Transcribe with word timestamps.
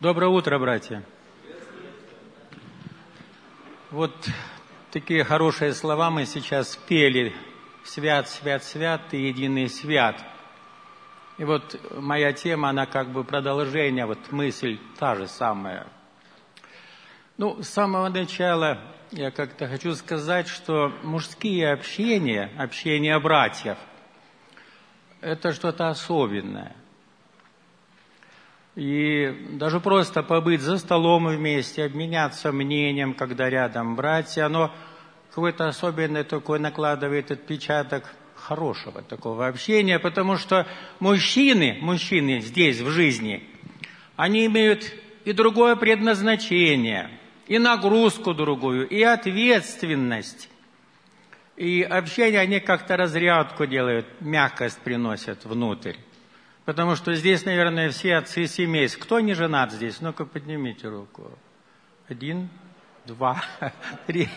Доброе 0.00 0.28
утро, 0.28 0.60
братья. 0.60 1.02
Вот 3.90 4.12
такие 4.92 5.24
хорошие 5.24 5.74
слова 5.74 6.08
мы 6.08 6.24
сейчас 6.24 6.76
пели. 6.76 7.34
Свят, 7.82 8.28
свят, 8.28 8.62
свят, 8.62 9.00
ты 9.10 9.16
единый 9.16 9.68
свят. 9.68 10.24
И 11.36 11.42
вот 11.42 11.80
моя 11.96 12.32
тема, 12.32 12.68
она 12.68 12.86
как 12.86 13.08
бы 13.08 13.24
продолжение, 13.24 14.06
вот 14.06 14.30
мысль 14.30 14.78
та 15.00 15.16
же 15.16 15.26
самая. 15.26 15.88
Ну, 17.36 17.60
с 17.60 17.68
самого 17.68 18.08
начала 18.08 18.78
я 19.10 19.32
как-то 19.32 19.66
хочу 19.66 19.96
сказать, 19.96 20.46
что 20.46 20.92
мужские 21.02 21.72
общения, 21.72 22.52
общение 22.56 23.18
братьев, 23.18 23.78
это 25.20 25.52
что-то 25.52 25.88
особенное. 25.88 26.76
И 28.78 29.34
даже 29.54 29.80
просто 29.80 30.22
побыть 30.22 30.60
за 30.60 30.78
столом 30.78 31.26
вместе, 31.26 31.82
обменяться 31.82 32.52
мнением, 32.52 33.12
когда 33.12 33.50
рядом 33.50 33.96
братья, 33.96 34.46
оно 34.46 34.72
какой-то 35.30 35.66
особенный 35.66 36.22
такой 36.22 36.60
накладывает 36.60 37.32
отпечаток 37.32 38.04
хорошего 38.36 39.02
такого 39.02 39.48
общения, 39.48 39.98
потому 39.98 40.36
что 40.36 40.64
мужчины, 41.00 41.76
мужчины 41.80 42.38
здесь, 42.38 42.78
в 42.78 42.88
жизни, 42.90 43.42
они 44.14 44.46
имеют 44.46 44.94
и 45.24 45.32
другое 45.32 45.74
предназначение, 45.74 47.10
и 47.48 47.58
нагрузку 47.58 48.32
другую, 48.32 48.88
и 48.88 49.02
ответственность. 49.02 50.48
И 51.56 51.82
общение 51.82 52.38
они 52.38 52.60
как-то 52.60 52.96
разрядку 52.96 53.66
делают, 53.66 54.06
мягкость 54.20 54.78
приносят 54.78 55.44
внутрь. 55.46 55.96
Потому 56.68 56.96
что 56.96 57.14
здесь, 57.14 57.46
наверное, 57.46 57.88
все 57.88 58.16
отцы 58.16 58.46
семейств. 58.46 58.98
Кто 58.98 59.20
не 59.20 59.32
женат 59.32 59.72
здесь? 59.72 60.02
Ну-ка, 60.02 60.26
поднимите 60.26 60.86
руку. 60.86 61.30
Один, 62.10 62.50
два, 63.06 63.42
три. 64.06 64.28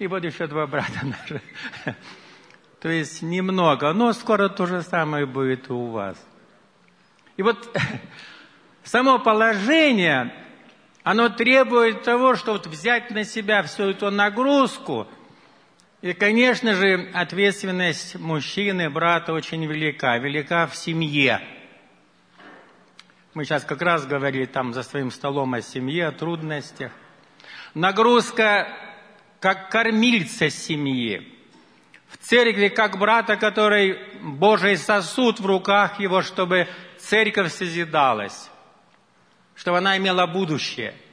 И 0.00 0.08
вот 0.08 0.24
еще 0.24 0.48
два 0.48 0.66
брата 0.66 0.98
наши. 1.04 1.40
То 2.80 2.88
есть 2.88 3.22
немного, 3.22 3.92
но 3.92 4.12
скоро 4.14 4.48
то 4.48 4.66
же 4.66 4.82
самое 4.82 5.26
будет 5.26 5.70
у 5.70 5.90
вас. 5.90 6.18
И 7.36 7.42
вот 7.44 7.72
само 8.82 9.20
положение, 9.20 10.34
оно 11.04 11.28
требует 11.28 12.02
того, 12.02 12.34
что 12.34 12.54
вот 12.54 12.66
взять 12.66 13.12
на 13.12 13.22
себя 13.22 13.62
всю 13.62 13.90
эту 13.90 14.10
нагрузку– 14.10 15.06
и, 16.02 16.12
конечно 16.12 16.74
же, 16.74 17.10
ответственность 17.14 18.16
мужчины, 18.16 18.90
брата 18.90 19.32
очень 19.32 19.64
велика, 19.64 20.18
велика 20.18 20.66
в 20.66 20.76
семье. 20.76 21.40
Мы 23.32 23.44
сейчас 23.44 23.64
как 23.64 23.80
раз 23.82 24.06
говорили 24.06 24.44
там 24.44 24.72
за 24.72 24.82
своим 24.82 25.10
столом 25.10 25.54
о 25.54 25.62
семье, 25.62 26.08
о 26.08 26.12
трудностях. 26.12 26.92
Нагрузка 27.74 28.68
как 29.40 29.70
кормильца 29.70 30.50
семьи. 30.50 31.32
В 32.08 32.18
церкви 32.18 32.68
как 32.68 32.98
брата, 32.98 33.36
который 33.36 33.98
Божий 34.22 34.76
сосуд 34.76 35.40
в 35.40 35.46
руках 35.46 35.98
его, 35.98 36.22
чтобы 36.22 36.68
церковь 36.98 37.52
созидалась, 37.52 38.50
чтобы 39.54 39.78
она 39.78 39.96
имела 39.96 40.26
будущее– 40.26 40.94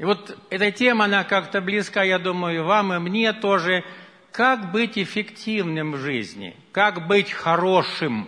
и 0.00 0.04
вот 0.04 0.36
эта 0.48 0.72
тема, 0.72 1.04
она 1.04 1.24
как-то 1.24 1.60
близка, 1.60 2.02
я 2.02 2.18
думаю, 2.18 2.64
вам 2.64 2.94
и 2.94 2.98
мне 2.98 3.34
тоже. 3.34 3.84
Как 4.32 4.72
быть 4.72 4.96
эффективным 4.96 5.92
в 5.92 5.98
жизни? 5.98 6.56
Как 6.72 7.06
быть 7.06 7.30
хорошим? 7.30 8.26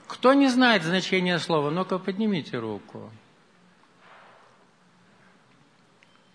Кто 0.07 0.35
не 0.35 0.49
знает 0.49 0.83
значения 0.83 1.39
слова, 1.39 1.71
ну-ка 1.71 1.99
поднимите 1.99 2.59
руку. 2.59 3.11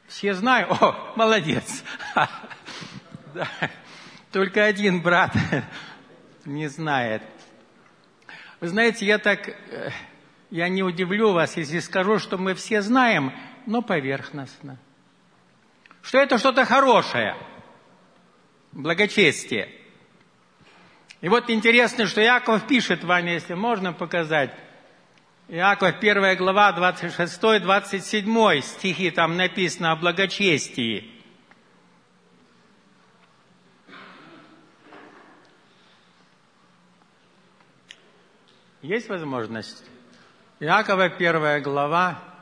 Все 0.08 0.34
знают? 0.34 0.72
О, 0.72 1.14
молодец. 1.16 1.84
Только 4.32 4.66
один 4.66 5.04
брат 5.04 5.32
не 6.46 6.70
знает. 6.70 7.22
Вы 8.62 8.70
знаете, 8.70 9.06
я 9.06 9.20
так, 9.20 9.48
э, 9.48 9.92
я 10.50 10.70
не 10.70 10.82
удивлю 10.82 11.34
вас, 11.34 11.56
если 11.56 11.78
скажу, 11.78 12.18
что 12.18 12.40
мы 12.40 12.56
все 12.56 12.82
знаем, 12.82 13.32
но 13.68 13.84
поверхностно 13.84 14.80
что 16.06 16.20
это 16.20 16.38
что-то 16.38 16.66
хорошее, 16.66 17.36
благочестие. 18.72 19.70
И 21.22 21.30
вот 21.30 21.50
интересно, 21.50 22.06
что 22.06 22.22
Яков 22.22 22.68
пишет, 22.68 23.04
Ваня, 23.04 23.34
если 23.34 23.56
можно 23.56 23.92
показать, 23.92 24.56
Иаков, 25.48 25.96
1 25.98 26.38
глава, 26.38 26.76
26-27 26.78 28.62
стихи, 28.62 29.10
там 29.10 29.36
написано 29.36 29.92
о 29.92 29.96
благочестии. 29.96 31.12
Есть 38.84 39.10
возможность? 39.10 39.84
Иакова, 40.60 41.06
1 41.06 41.64
глава, 41.64 42.35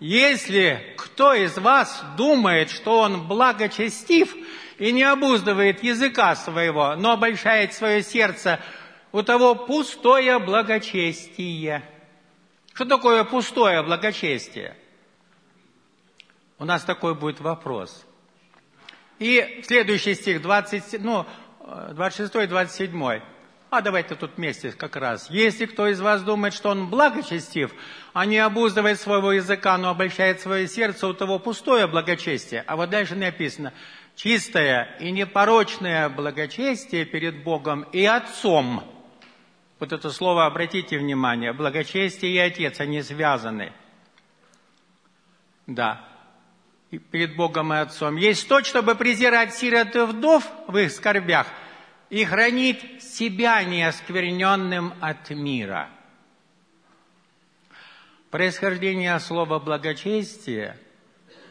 если 0.00 0.94
кто 0.96 1.34
из 1.34 1.56
вас 1.58 2.04
думает, 2.16 2.70
что 2.70 3.00
он 3.00 3.26
благочестив 3.26 4.34
и 4.78 4.92
не 4.92 5.02
обуздывает 5.02 5.82
языка 5.82 6.34
своего, 6.36 6.96
но 6.96 7.12
обольщает 7.12 7.72
свое 7.72 8.02
сердце, 8.02 8.60
у 9.12 9.22
того 9.22 9.54
пустое 9.54 10.38
благочестие. 10.40 11.88
Что 12.72 12.84
такое 12.84 13.22
пустое 13.24 13.82
благочестие? 13.82 14.76
У 16.58 16.64
нас 16.64 16.82
такой 16.82 17.14
будет 17.14 17.40
вопрос. 17.40 18.04
И 19.20 19.62
следующий 19.66 20.14
стих, 20.14 20.42
20, 20.42 21.00
ну, 21.00 21.26
26 21.92 22.48
27. 22.48 23.20
А 23.70 23.80
давайте 23.80 24.14
тут 24.14 24.36
вместе 24.36 24.70
как 24.70 24.94
раз. 24.96 25.28
Если 25.30 25.66
кто 25.66 25.88
из 25.88 26.00
вас 26.00 26.22
думает, 26.22 26.54
что 26.54 26.70
он 26.70 26.88
благочестив, 26.88 27.72
а 28.12 28.24
не 28.24 28.38
обуздывает 28.38 29.00
своего 29.00 29.32
языка, 29.32 29.76
но 29.78 29.90
обольщает 29.90 30.40
свое 30.40 30.68
сердце, 30.68 31.08
у 31.08 31.12
того 31.12 31.38
пустое 31.40 31.86
благочестие. 31.86 32.62
А 32.66 32.76
вот 32.76 32.90
дальше 32.90 33.16
написано, 33.16 33.72
чистое 34.14 34.96
и 35.00 35.10
непорочное 35.10 36.08
благочестие 36.08 37.04
перед 37.04 37.42
Богом 37.42 37.82
и 37.90 38.04
Отцом. 38.04 38.84
Вот 39.80 39.92
это 39.92 40.10
слово, 40.10 40.46
обратите 40.46 40.96
внимание, 40.96 41.52
благочестие 41.52 42.32
и 42.32 42.38
Отец, 42.38 42.78
они 42.78 43.02
связаны. 43.02 43.72
Да, 45.66 46.04
и 46.92 46.98
перед 46.98 47.34
Богом 47.34 47.72
и 47.72 47.78
Отцом. 47.78 48.16
Есть 48.16 48.46
то, 48.48 48.62
чтобы 48.62 48.94
презирать 48.94 49.52
сирот 49.52 49.96
и 49.96 50.00
вдов 50.00 50.48
в 50.68 50.76
их 50.78 50.92
скорбях– 50.92 51.48
и 52.14 52.24
хранит 52.24 53.02
себя 53.02 53.64
неоскверненным 53.64 54.94
от 55.00 55.30
мира. 55.30 55.90
Происхождение 58.30 59.18
слова 59.18 59.58
благочестие 59.58 60.78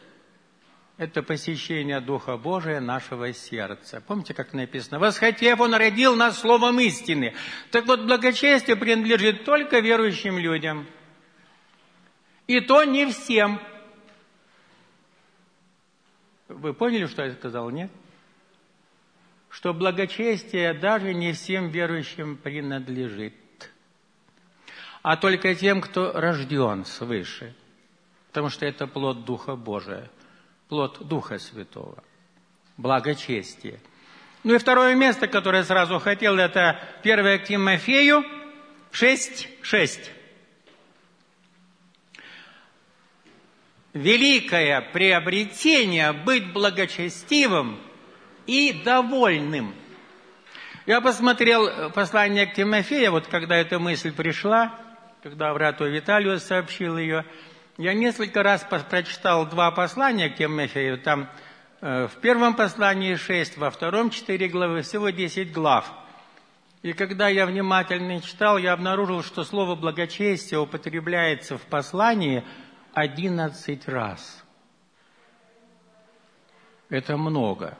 –это 0.96 1.22
посещение 1.22 2.00
Духа 2.00 2.38
Божия 2.38 2.80
нашего 2.80 3.34
сердца. 3.34 4.00
Помните, 4.00 4.32
как 4.32 4.54
написано? 4.54 4.98
«Восхотев, 4.98 5.60
Он 5.60 5.74
родил 5.74 6.16
нас 6.16 6.40
словом 6.40 6.80
истины». 6.80 7.34
Так 7.70 7.84
вот, 7.84 8.00
благочестие 8.06 8.76
принадлежит 8.76 9.44
только 9.44 9.80
верующим 9.80 10.38
людям. 10.38 10.86
И 12.46 12.60
то 12.60 12.84
не 12.84 13.04
всем. 13.12 13.60
Вы 16.48 16.72
поняли, 16.72 17.04
что 17.04 17.22
я 17.22 17.34
сказал, 17.34 17.68
нет? 17.68 17.90
Что 19.54 19.72
благочестие 19.72 20.74
даже 20.74 21.14
не 21.14 21.32
всем 21.32 21.68
верующим 21.68 22.36
принадлежит, 22.36 23.34
а 25.00 25.16
только 25.16 25.54
тем, 25.54 25.80
кто 25.80 26.10
рожден 26.12 26.84
свыше, 26.84 27.54
потому 28.28 28.48
что 28.48 28.66
это 28.66 28.88
плод 28.88 29.24
Духа 29.24 29.54
Божия, 29.54 30.10
плод 30.68 31.06
Духа 31.06 31.38
Святого, 31.38 32.02
благочестие. 32.76 33.78
Ну 34.42 34.54
и 34.54 34.58
второе 34.58 34.96
место, 34.96 35.28
которое 35.28 35.58
я 35.58 35.64
сразу 35.64 36.00
хотел, 36.00 36.36
это 36.36 36.80
1 37.04 37.38
к 37.38 37.44
Тимофею 37.44 38.24
6, 38.90 39.48
6. 39.62 40.10
великое 43.92 44.80
приобретение 44.80 46.12
быть 46.12 46.52
благочестивым 46.52 47.78
и 48.46 48.82
довольным. 48.84 49.74
Я 50.86 51.00
посмотрел 51.00 51.90
послание 51.92 52.46
к 52.46 52.54
Тимофею, 52.54 53.12
вот 53.12 53.26
когда 53.26 53.56
эта 53.56 53.78
мысль 53.78 54.12
пришла, 54.12 54.74
когда 55.22 55.52
брату 55.54 55.86
Виталию 55.86 56.38
сообщил 56.38 56.98
ее, 56.98 57.24
я 57.78 57.94
несколько 57.94 58.42
раз 58.42 58.66
прочитал 58.90 59.46
два 59.46 59.70
послания 59.70 60.28
к 60.28 60.36
Тимофею, 60.36 60.98
там 60.98 61.28
э, 61.80 62.06
в 62.06 62.20
первом 62.20 62.54
послании 62.54 63.14
шесть, 63.14 63.56
во 63.56 63.70
втором 63.70 64.10
четыре 64.10 64.48
главы, 64.48 64.82
всего 64.82 65.10
десять 65.10 65.52
глав. 65.52 65.90
И 66.82 66.92
когда 66.92 67.28
я 67.28 67.46
внимательно 67.46 68.20
читал, 68.20 68.58
я 68.58 68.74
обнаружил, 68.74 69.22
что 69.22 69.42
слово 69.42 69.74
«благочестие» 69.74 70.60
употребляется 70.60 71.56
в 71.56 71.62
послании– 71.62 72.44
11 72.94 73.88
раз. 73.88 74.44
Это 76.88 77.16
много. 77.16 77.76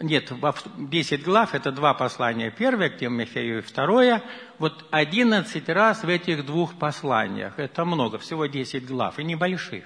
Нет, 0.00 0.32
10 0.78 1.22
глав– 1.22 1.50
это 1.54 1.70
два 1.72 1.92
послания. 1.92 2.50
Первое 2.50 2.88
к 2.88 2.96
Тимофею 2.96 3.58
и 3.58 3.60
второе. 3.60 4.22
Вот 4.58 4.86
11 4.90 5.68
раз 5.68 6.04
в 6.04 6.08
этих 6.08 6.46
двух 6.46 6.78
посланиях. 6.78 7.58
Это 7.58 7.84
много, 7.84 8.18
всего 8.18 8.46
10 8.46 8.86
глав, 8.86 9.18
и 9.18 9.24
небольших. 9.24 9.84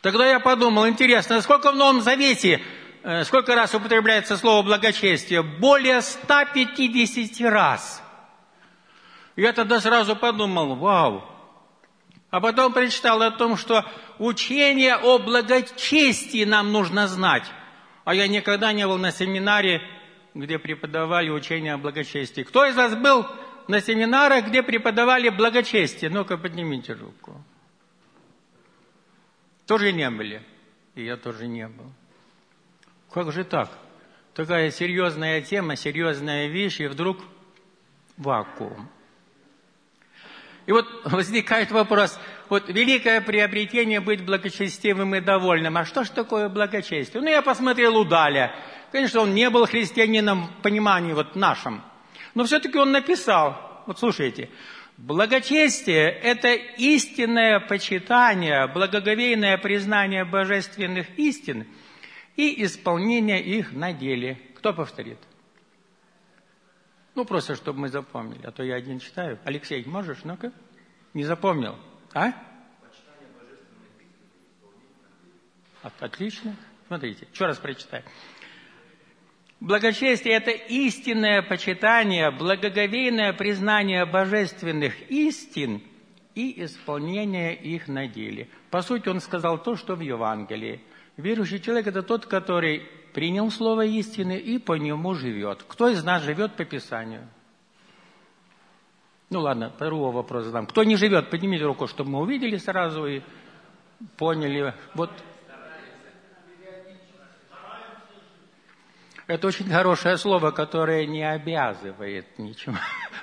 Тогда 0.00 0.26
я 0.26 0.40
подумал, 0.40 0.88
интересно, 0.88 1.40
сколько 1.42 1.70
в 1.70 1.76
Новом 1.76 2.00
Завете, 2.00 2.60
э, 3.04 3.22
сколько 3.22 3.54
раз 3.54 3.72
употребляется 3.72 4.36
слово 4.36 4.62
благочестие? 4.62 5.42
Более 5.44 6.02
150 6.02 7.48
раз. 7.48 8.02
Я 9.36 9.52
тогда 9.52 9.80
сразу 9.80 10.16
подумал, 10.16 10.74
вау, 10.74 11.24
а 12.30 12.40
потом 12.40 12.72
прочитал 12.72 13.22
о 13.22 13.30
том, 13.30 13.56
что 13.56 13.84
учение 14.18 14.96
о 14.96 15.20
благочестии 15.20 16.44
нам 16.44 16.72
нужно 16.72 17.06
знать. 17.06 17.44
А 18.04 18.14
я 18.14 18.28
никогда 18.28 18.72
не 18.72 18.86
был 18.86 18.98
на 18.98 19.10
семинаре, 19.10 19.82
где 20.34 20.58
преподавали 20.58 21.30
учение 21.30 21.74
о 21.74 21.78
благочестии. 21.78 22.42
Кто 22.42 22.66
из 22.66 22.76
вас 22.76 22.94
был 22.94 23.26
на 23.68 23.80
семинарах, 23.80 24.48
где 24.48 24.62
преподавали 24.62 25.30
благочестие? 25.30 26.10
Ну-ка, 26.10 26.36
поднимите 26.36 26.92
руку. 26.92 27.42
Тоже 29.66 29.92
не 29.92 30.10
были. 30.10 30.42
И 30.94 31.04
я 31.04 31.16
тоже 31.16 31.46
не 31.46 31.66
был. 31.66 31.90
Как 33.10 33.32
же 33.32 33.44
так? 33.44 33.70
Такая 34.34 34.70
серьезная 34.70 35.40
тема, 35.40 35.76
серьезная 35.76 36.48
вещь, 36.48 36.80
и 36.80 36.86
вдруг 36.86 37.18
вакуум. 38.16 38.88
И 40.66 40.72
вот 40.72 40.86
возникает 41.04 41.70
вопрос, 41.70 42.18
вот 42.48 42.68
великое 42.68 43.20
приобретение 43.20 44.00
быть 44.00 44.24
благочестивым 44.24 45.14
и 45.14 45.20
довольным. 45.20 45.76
А 45.76 45.84
что 45.84 46.04
ж 46.04 46.10
такое 46.10 46.48
благочестие? 46.48 47.22
Ну, 47.22 47.28
я 47.28 47.42
посмотрел 47.42 47.96
у. 47.96 48.06
Конечно, 48.92 49.20
он 49.20 49.34
не 49.34 49.50
был 49.50 49.66
христианином 49.66 50.46
в 50.46 50.62
понимании 50.62 51.12
вот 51.12 51.36
нашем. 51.36 51.82
Но 52.34 52.44
все-таки 52.44 52.78
он 52.78 52.92
написал, 52.92 53.82
вот 53.86 53.98
слушайте, 53.98 54.50
благочестие– 54.96 56.10
это 56.22 56.54
истинное 56.54 57.60
почитание, 57.60 58.66
благоговейное 58.66 59.58
признание 59.58 60.24
божественных 60.24 61.06
истин 61.18 61.66
и 62.36 62.64
исполнение 62.64 63.42
их 63.42 63.72
на 63.72 63.92
деле. 63.92 64.38
Кто 64.56 64.72
повторит? 64.72 65.18
Ну, 67.14 67.24
просто, 67.24 67.54
чтобы 67.54 67.80
мы 67.80 67.88
запомнили, 67.88 68.44
а 68.44 68.50
то 68.50 68.62
я 68.64 68.74
один 68.74 68.98
читаю. 68.98 69.38
Алексей, 69.44 69.84
можешь? 69.86 70.24
Ну-ка. 70.24 70.52
Не 71.14 71.24
запомнил. 71.24 71.76
А? 72.14 72.32
Отлично. 76.00 76.56
Смотрите, 76.86 77.26
еще 77.32 77.46
раз 77.46 77.58
прочитаю. 77.58 78.04
Благочестие– 79.60 80.34
это 80.36 80.50
истинное 80.50 81.42
почитание, 81.42 82.30
благоговейное 82.30 83.32
признание 83.32 84.04
божественных 84.04 85.10
истин 85.10 85.82
и 86.34 86.64
исполнение 86.64 87.54
их 87.54 87.88
на 87.88 88.06
деле. 88.06 88.48
По 88.70 88.82
сути, 88.82 89.08
он 89.08 89.20
сказал 89.20 89.62
то, 89.62 89.76
что 89.76 89.94
в 89.94 90.00
Евангелии. 90.00 90.80
Верующий 91.16 91.60
человек– 91.60 91.86
это 91.88 92.02
тот, 92.02 92.26
который 92.26 92.80
принял 93.12 93.50
слово 93.50 93.86
истины 93.86 94.36
и 94.38 94.58
по 94.58 94.74
нему 94.74 95.14
живет. 95.14 95.64
Кто 95.66 95.88
из 95.88 96.02
нас 96.04 96.22
живет 96.22 96.54
по 96.56 96.64
Писанию? 96.64 97.28
Ну 99.30 99.40
ладно, 99.40 99.70
второго 99.70 100.12
вопроса 100.12 100.46
задам. 100.46 100.66
Кто 100.66 100.84
не 100.84 100.96
живет, 100.96 101.30
поднимите 101.30 101.64
руку, 101.64 101.86
чтобы 101.86 102.10
мы 102.10 102.20
увидели 102.20 102.56
сразу 102.56 103.06
и 103.06 103.22
поняли. 104.16 104.74
Вот. 104.94 105.10
Это 109.26 109.46
очень 109.46 109.70
хорошее 109.70 110.18
слово, 110.18 110.50
которое 110.50 111.06
не 111.06 111.22
обязывает 111.22 112.38
ничего. 112.38 112.76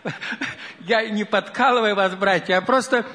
Я 0.79 1.07
не 1.09 1.23
подкалываю 1.23 1.95
вас, 1.95 2.15
братья, 2.15 2.57
а 2.57 2.61
просто 2.61 3.05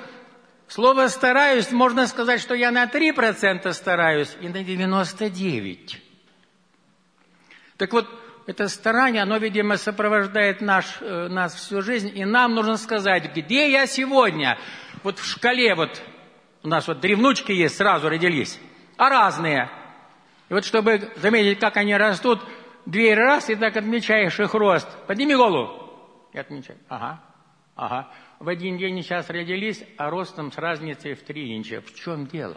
слово 0.68 1.08
«стараюсь» 1.08 1.72
можно 1.72 2.06
сказать, 2.06 2.40
что 2.40 2.54
я 2.54 2.70
на 2.70 2.84
3% 2.86 3.72
стараюсь 3.72 4.36
и 4.40 4.48
на 4.48 4.62
99%. 4.62 5.96
Так 7.76 7.92
вот, 7.92 8.08
это 8.46 8.68
старание, 8.68 9.22
оно, 9.22 9.38
видимо, 9.38 9.76
сопровождает 9.76 10.60
наш, 10.60 10.98
э, 11.00 11.28
нас 11.28 11.54
всю 11.54 11.82
жизнь, 11.82 12.12
и 12.14 12.24
нам 12.24 12.54
нужно 12.54 12.76
сказать, 12.76 13.34
где 13.34 13.70
я 13.70 13.86
сегодня? 13.86 14.58
Вот 15.02 15.18
в 15.18 15.24
шкале, 15.24 15.74
вот 15.74 16.00
у 16.62 16.68
нас 16.68 16.86
вот 16.86 17.00
древнучки 17.00 17.52
есть, 17.52 17.76
сразу 17.76 18.08
родились, 18.08 18.58
а 18.96 19.08
разные. 19.08 19.68
И 20.48 20.54
вот 20.54 20.64
чтобы 20.64 21.10
заметить, 21.16 21.58
как 21.58 21.76
они 21.76 21.96
растут, 21.96 22.40
дверь 22.86 23.18
раз, 23.18 23.50
и 23.50 23.56
так 23.56 23.76
отмечаешь 23.76 24.38
их 24.38 24.54
рост. 24.54 24.88
Подними 25.06 25.34
голову. 25.34 25.82
И 26.32 26.38
отмечай. 26.38 26.76
Ага, 26.88 27.20
ага. 27.74 28.08
В 28.38 28.48
один 28.48 28.78
день 28.78 29.02
сейчас 29.02 29.28
родились, 29.28 29.82
а 29.96 30.08
ростом 30.08 30.52
с 30.52 30.58
разницей 30.58 31.14
в 31.14 31.22
три 31.24 31.56
инча. 31.56 31.80
В 31.80 31.92
чем 31.94 32.26
дело? 32.26 32.56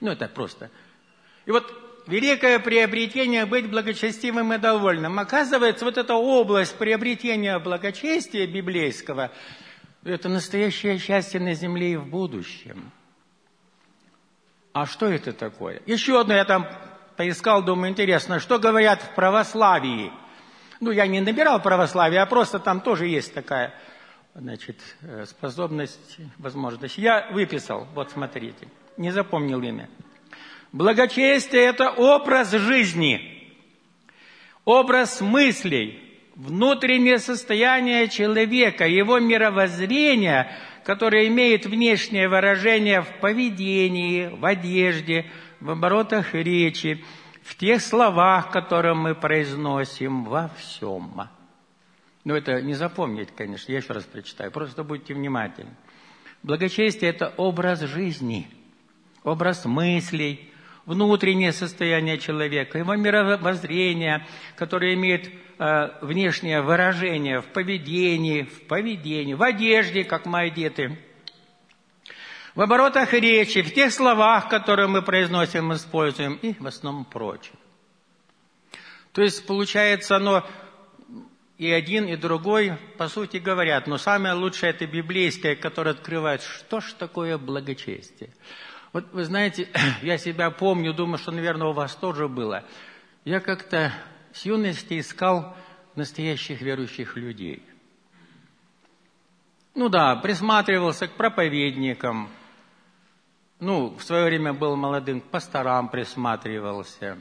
Ну, 0.00 0.10
это 0.10 0.28
просто. 0.28 0.70
И 1.46 1.50
вот 1.50 1.85
великое 2.06 2.58
приобретение 2.58 3.46
быть 3.46 3.70
благочестивым 3.70 4.52
и 4.52 4.58
довольным. 4.58 5.18
Оказывается, 5.18 5.84
вот 5.84 5.98
эта 5.98 6.14
область 6.14 6.76
приобретения 6.76 7.58
благочестия 7.58 8.46
библейского, 8.46 9.32
это 10.04 10.28
настоящее 10.28 10.98
счастье 10.98 11.40
на 11.40 11.54
земле 11.54 11.92
и 11.92 11.96
в 11.96 12.06
будущем. 12.06 12.92
А 14.72 14.86
что 14.86 15.06
это 15.06 15.32
такое? 15.32 15.82
Еще 15.86 16.20
одно 16.20 16.34
я 16.34 16.44
там 16.44 16.68
поискал, 17.16 17.62
думаю, 17.62 17.90
интересно, 17.90 18.40
что 18.40 18.58
говорят 18.58 19.02
в 19.02 19.14
православии. 19.14 20.12
Ну, 20.80 20.90
я 20.90 21.06
не 21.06 21.20
набирал 21.20 21.60
православие, 21.60 22.20
а 22.20 22.26
просто 22.26 22.58
там 22.58 22.82
тоже 22.82 23.06
есть 23.06 23.32
такая, 23.32 23.74
значит, 24.34 24.78
э, 25.00 25.24
способность, 25.24 26.18
возможность. 26.36 26.98
Я 26.98 27.26
выписал, 27.32 27.88
вот 27.94 28.10
смотрите, 28.10 28.68
не 28.98 29.10
запомнил 29.10 29.62
имя. 29.62 29.88
Благочестие– 30.76 31.62
это 31.64 31.88
образ 31.88 32.50
жизни, 32.50 33.50
образ 34.66 35.22
мыслей, 35.22 35.98
внутреннее 36.34 37.18
состояние 37.18 38.08
человека, 38.08 38.86
его 38.86 39.18
мировоззрение, 39.18 40.54
которое 40.84 41.28
имеет 41.28 41.64
внешнее 41.64 42.28
выражение 42.28 43.00
в 43.00 43.08
поведении, 43.22 44.26
в 44.26 44.44
одежде, 44.44 45.30
в 45.60 45.70
оборотах 45.70 46.34
речи, 46.34 47.02
в 47.42 47.56
тех 47.56 47.80
словах, 47.80 48.50
которые 48.50 48.92
мы 48.92 49.14
произносим, 49.14 50.24
во 50.24 50.50
всем. 50.58 51.22
Ну, 52.24 52.34
это 52.34 52.60
не 52.60 52.74
запомнить, 52.74 53.30
конечно, 53.34 53.72
я 53.72 53.78
еще 53.78 53.94
раз 53.94 54.04
прочитаю, 54.04 54.50
просто 54.50 54.84
будьте 54.84 55.14
внимательны. 55.14 55.74
Благочестие– 56.42 57.08
это 57.12 57.32
образ 57.38 57.80
жизни, 57.80 58.46
образ 59.24 59.64
мыслей, 59.64 60.52
внутреннее 60.86 61.52
состояние 61.52 62.18
человека, 62.18 62.78
его 62.78 62.94
мировоззрение, 62.94 64.26
которое 64.54 64.94
имеет 64.94 65.28
э, 65.58 65.90
внешнее 66.00 66.62
выражение 66.62 67.40
в 67.40 67.46
поведении, 67.46 68.42
в 68.42 68.66
поведении, 68.66 69.34
в 69.34 69.42
одежде, 69.42 70.04
как 70.04 70.24
мы 70.26 70.42
одеты, 70.42 70.98
в 72.54 72.62
оборотах 72.62 73.12
речи, 73.12 73.60
в 73.60 73.74
тех 73.74 73.92
словах, 73.92 74.48
которые 74.48 74.88
мы 74.88 75.02
произносим, 75.02 75.74
используем, 75.74 76.36
и 76.36 76.54
в 76.54 76.66
основном 76.66 77.04
прочем. 77.04 77.54
То 79.12 79.22
есть, 79.22 79.46
получается, 79.46 80.16
оно 80.16 80.46
и 81.58 81.70
один, 81.70 82.06
и 82.06 82.16
другой, 82.16 82.76
по 82.96 83.08
сути, 83.08 83.38
говорят, 83.38 83.86
но 83.86 83.98
самое 83.98 84.34
лучшее 84.34 84.70
это 84.70 84.86
библейское, 84.86 85.56
которое 85.56 85.90
открывает, 85.90 86.42
что 86.42 86.80
ж 86.80 86.92
такое 86.92 87.38
благочестие. 87.38 88.30
Вот 88.96 89.12
вы 89.12 89.24
знаете, 89.24 89.68
я 90.02 90.16
себя 90.16 90.50
помню, 90.50 90.94
думаю, 90.94 91.18
что, 91.18 91.30
наверное, 91.30 91.68
у 91.68 91.72
вас 91.74 91.94
тоже 91.94 92.28
было. 92.28 92.64
Я 93.26 93.40
как-то 93.40 93.92
с 94.32 94.46
юности 94.46 94.98
искал 94.98 95.54
настоящих 95.96 96.62
верующих 96.62 97.14
людей. 97.14 97.62
Ну 99.74 99.90
да, 99.90 100.16
присматривался 100.16 101.08
к 101.08 101.12
проповедникам. 101.12 102.30
Ну, 103.60 103.94
в 103.98 104.02
свое 104.02 104.24
время 104.24 104.54
был 104.54 104.76
молодым, 104.76 105.20
к 105.20 105.24
пасторам 105.24 105.90
присматривался. 105.90 107.18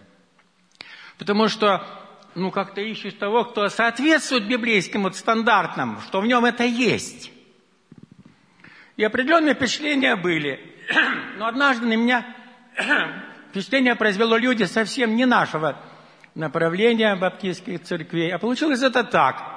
Потому 1.17 1.49
что, 1.49 1.85
ну, 2.35 2.51
как-то 2.51 2.79
ищешь 2.79 3.15
того, 3.15 3.43
кто 3.43 3.67
соответствует 3.67 4.47
библейским 4.47 5.03
вот 5.03 5.17
стандартам, 5.17 5.99
что 6.07 6.21
в 6.21 6.25
нем 6.25 6.45
это 6.45 6.63
есть. 6.63 7.34
И 8.97 9.03
определенные 9.03 9.55
впечатления 9.55 10.15
были. 10.15 10.59
Но 11.37 11.47
однажды 11.47 11.85
на 11.85 11.95
меня 11.95 12.25
впечатление 13.49 13.95
произвело 13.95 14.37
люди 14.37 14.63
совсем 14.63 15.15
не 15.15 15.25
нашего 15.25 15.81
направления 16.33 17.15
баптистских 17.15 17.83
церквей. 17.83 18.31
А 18.31 18.39
получилось 18.39 18.81
это 18.81 19.03
так. 19.03 19.55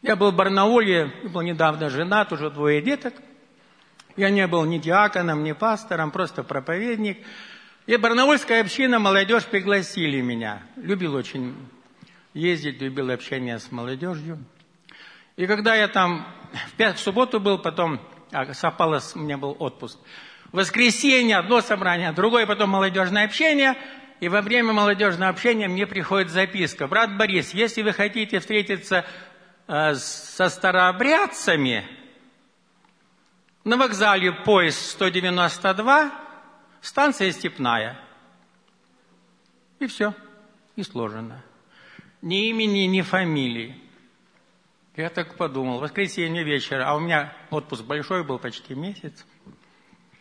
Я 0.00 0.16
был 0.16 0.30
в 0.30 0.36
Барнауле, 0.36 1.12
был 1.24 1.40
недавно 1.42 1.90
женат, 1.90 2.32
уже 2.32 2.50
двое 2.50 2.80
деток. 2.80 3.14
Я 4.16 4.30
не 4.30 4.46
был 4.46 4.64
ни 4.64 4.78
диаконом, 4.78 5.44
ни 5.44 5.52
пастором, 5.52 6.10
просто 6.10 6.42
проповедник. 6.42 7.24
И 7.86 7.96
барнаульская 7.96 8.60
община, 8.60 8.98
молодежь 8.98 9.44
пригласили 9.44 10.20
меня. 10.20 10.62
Любил 10.76 11.14
очень 11.14 11.54
ездить, 12.34 12.80
любил 12.80 13.10
общение 13.10 13.58
с 13.58 13.72
молодежью. 13.72 14.38
И 15.36 15.46
когда 15.46 15.74
я 15.74 15.88
там 15.88 16.26
в, 16.68 16.72
пять, 16.74 16.96
в 16.96 17.00
субботу 17.00 17.40
был, 17.40 17.58
потом 17.58 18.00
а, 18.32 18.52
совпало, 18.54 19.00
у 19.14 19.18
меня 19.18 19.38
был 19.38 19.56
отпуск. 19.58 19.98
В 20.52 20.56
воскресенье 20.56 21.38
одно 21.38 21.60
собрание, 21.60 22.12
другое 22.12 22.46
потом 22.46 22.70
молодежное 22.70 23.24
общение. 23.24 23.76
И 24.20 24.28
во 24.28 24.40
время 24.42 24.72
молодежного 24.72 25.30
общения 25.30 25.68
мне 25.68 25.86
приходит 25.86 26.30
записка. 26.30 26.88
Брат 26.88 27.16
Борис, 27.16 27.54
если 27.54 27.82
вы 27.82 27.92
хотите 27.92 28.40
встретиться 28.40 29.04
Э, 29.68 29.94
со 29.94 30.48
старообрядцами 30.48 31.86
на 33.64 33.76
вокзале 33.76 34.32
поезд 34.32 34.80
192, 34.92 36.10
станция 36.80 37.30
Степная. 37.32 38.00
И 39.78 39.86
все, 39.86 40.14
и 40.74 40.82
сложено. 40.82 41.44
Ни 42.22 42.48
имени, 42.48 42.86
ни 42.86 43.02
фамилии. 43.02 43.78
Я 44.98 45.10
так 45.10 45.36
подумал, 45.36 45.78
воскресенье 45.78 46.42
вечер, 46.42 46.80
а 46.80 46.96
у 46.96 46.98
меня 46.98 47.32
отпуск 47.50 47.84
большой 47.84 48.24
был, 48.24 48.40
почти 48.40 48.74
месяц. 48.74 49.24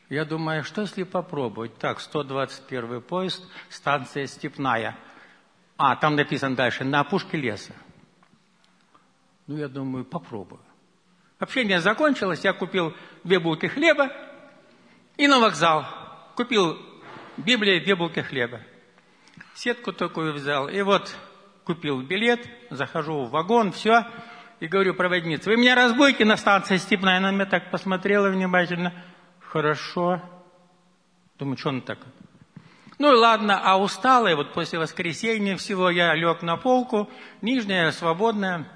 Я 0.07 0.23
думаю, 0.23 0.63
что 0.63 0.81
если 0.81 1.01
попробовать? 1.01 1.75
Так, 1.79 1.99
121 1.99 3.01
поезд, 3.01 3.43
станция 3.69 4.27
Степная. 4.27 4.95
А, 5.77 5.95
там 5.95 6.15
написано 6.15 6.55
дальше, 6.55 6.83
на 6.83 6.99
опушке 6.99 7.37
леса. 7.37 7.73
Ну, 9.47 9.57
я 9.57 9.67
думаю, 9.67 10.05
попробую. 10.05 10.61
Общение 11.39 11.81
закончилось, 11.81 12.43
я 12.43 12.53
купил 12.53 12.93
две 13.23 13.39
булки 13.39 13.65
хлеба 13.65 14.11
и 15.17 15.27
на 15.27 15.39
вокзал. 15.39 15.87
Купил 16.35 16.77
Библию, 17.35 17.83
две 17.83 17.95
булки 17.95 18.19
хлеба. 18.19 18.61
Сетку 19.55 19.91
такую 19.91 20.33
взял. 20.33 20.69
И 20.69 20.83
вот 20.83 21.15
купил 21.63 22.03
билет, 22.03 22.47
захожу 22.69 23.23
в 23.23 23.31
вагон, 23.31 23.71
все. 23.71 24.05
И 24.59 24.67
говорю 24.67 24.95
проводнице, 24.95 25.49
вы 25.49 25.57
меня 25.57 25.75
разбудите 25.75 26.25
на 26.25 26.35
станции 26.35 26.77
Степная? 26.77 27.17
Она 27.17 27.31
меня 27.31 27.45
так 27.45 27.69
посмотрела 27.69 28.29
внимательно. 28.29 28.93
Хорошо. 29.39 30.21
Думаю, 31.37 31.57
что 31.57 31.69
он 31.69 31.81
так? 31.81 31.99
Ну 32.97 33.13
и 33.13 33.15
ладно, 33.15 33.61
а 33.63 33.77
усталый, 33.77 34.33
вот 34.35 34.53
после 34.53 34.79
воскресенья 34.79 35.55
всего 35.57 35.91
я 35.91 36.15
лег 36.15 36.41
на 36.41 36.57
полку, 36.57 37.07
нижняя 37.43 37.91
свободная, 37.91 38.67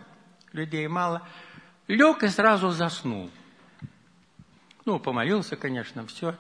людей 0.54 0.88
мало. 0.88 1.28
Лег 1.88 2.22
и 2.22 2.28
сразу 2.28 2.70
заснул. 2.70 3.32
Ну, 4.86 5.00
помолился, 5.00 5.56
конечно, 5.56 6.06
все. 6.06 6.36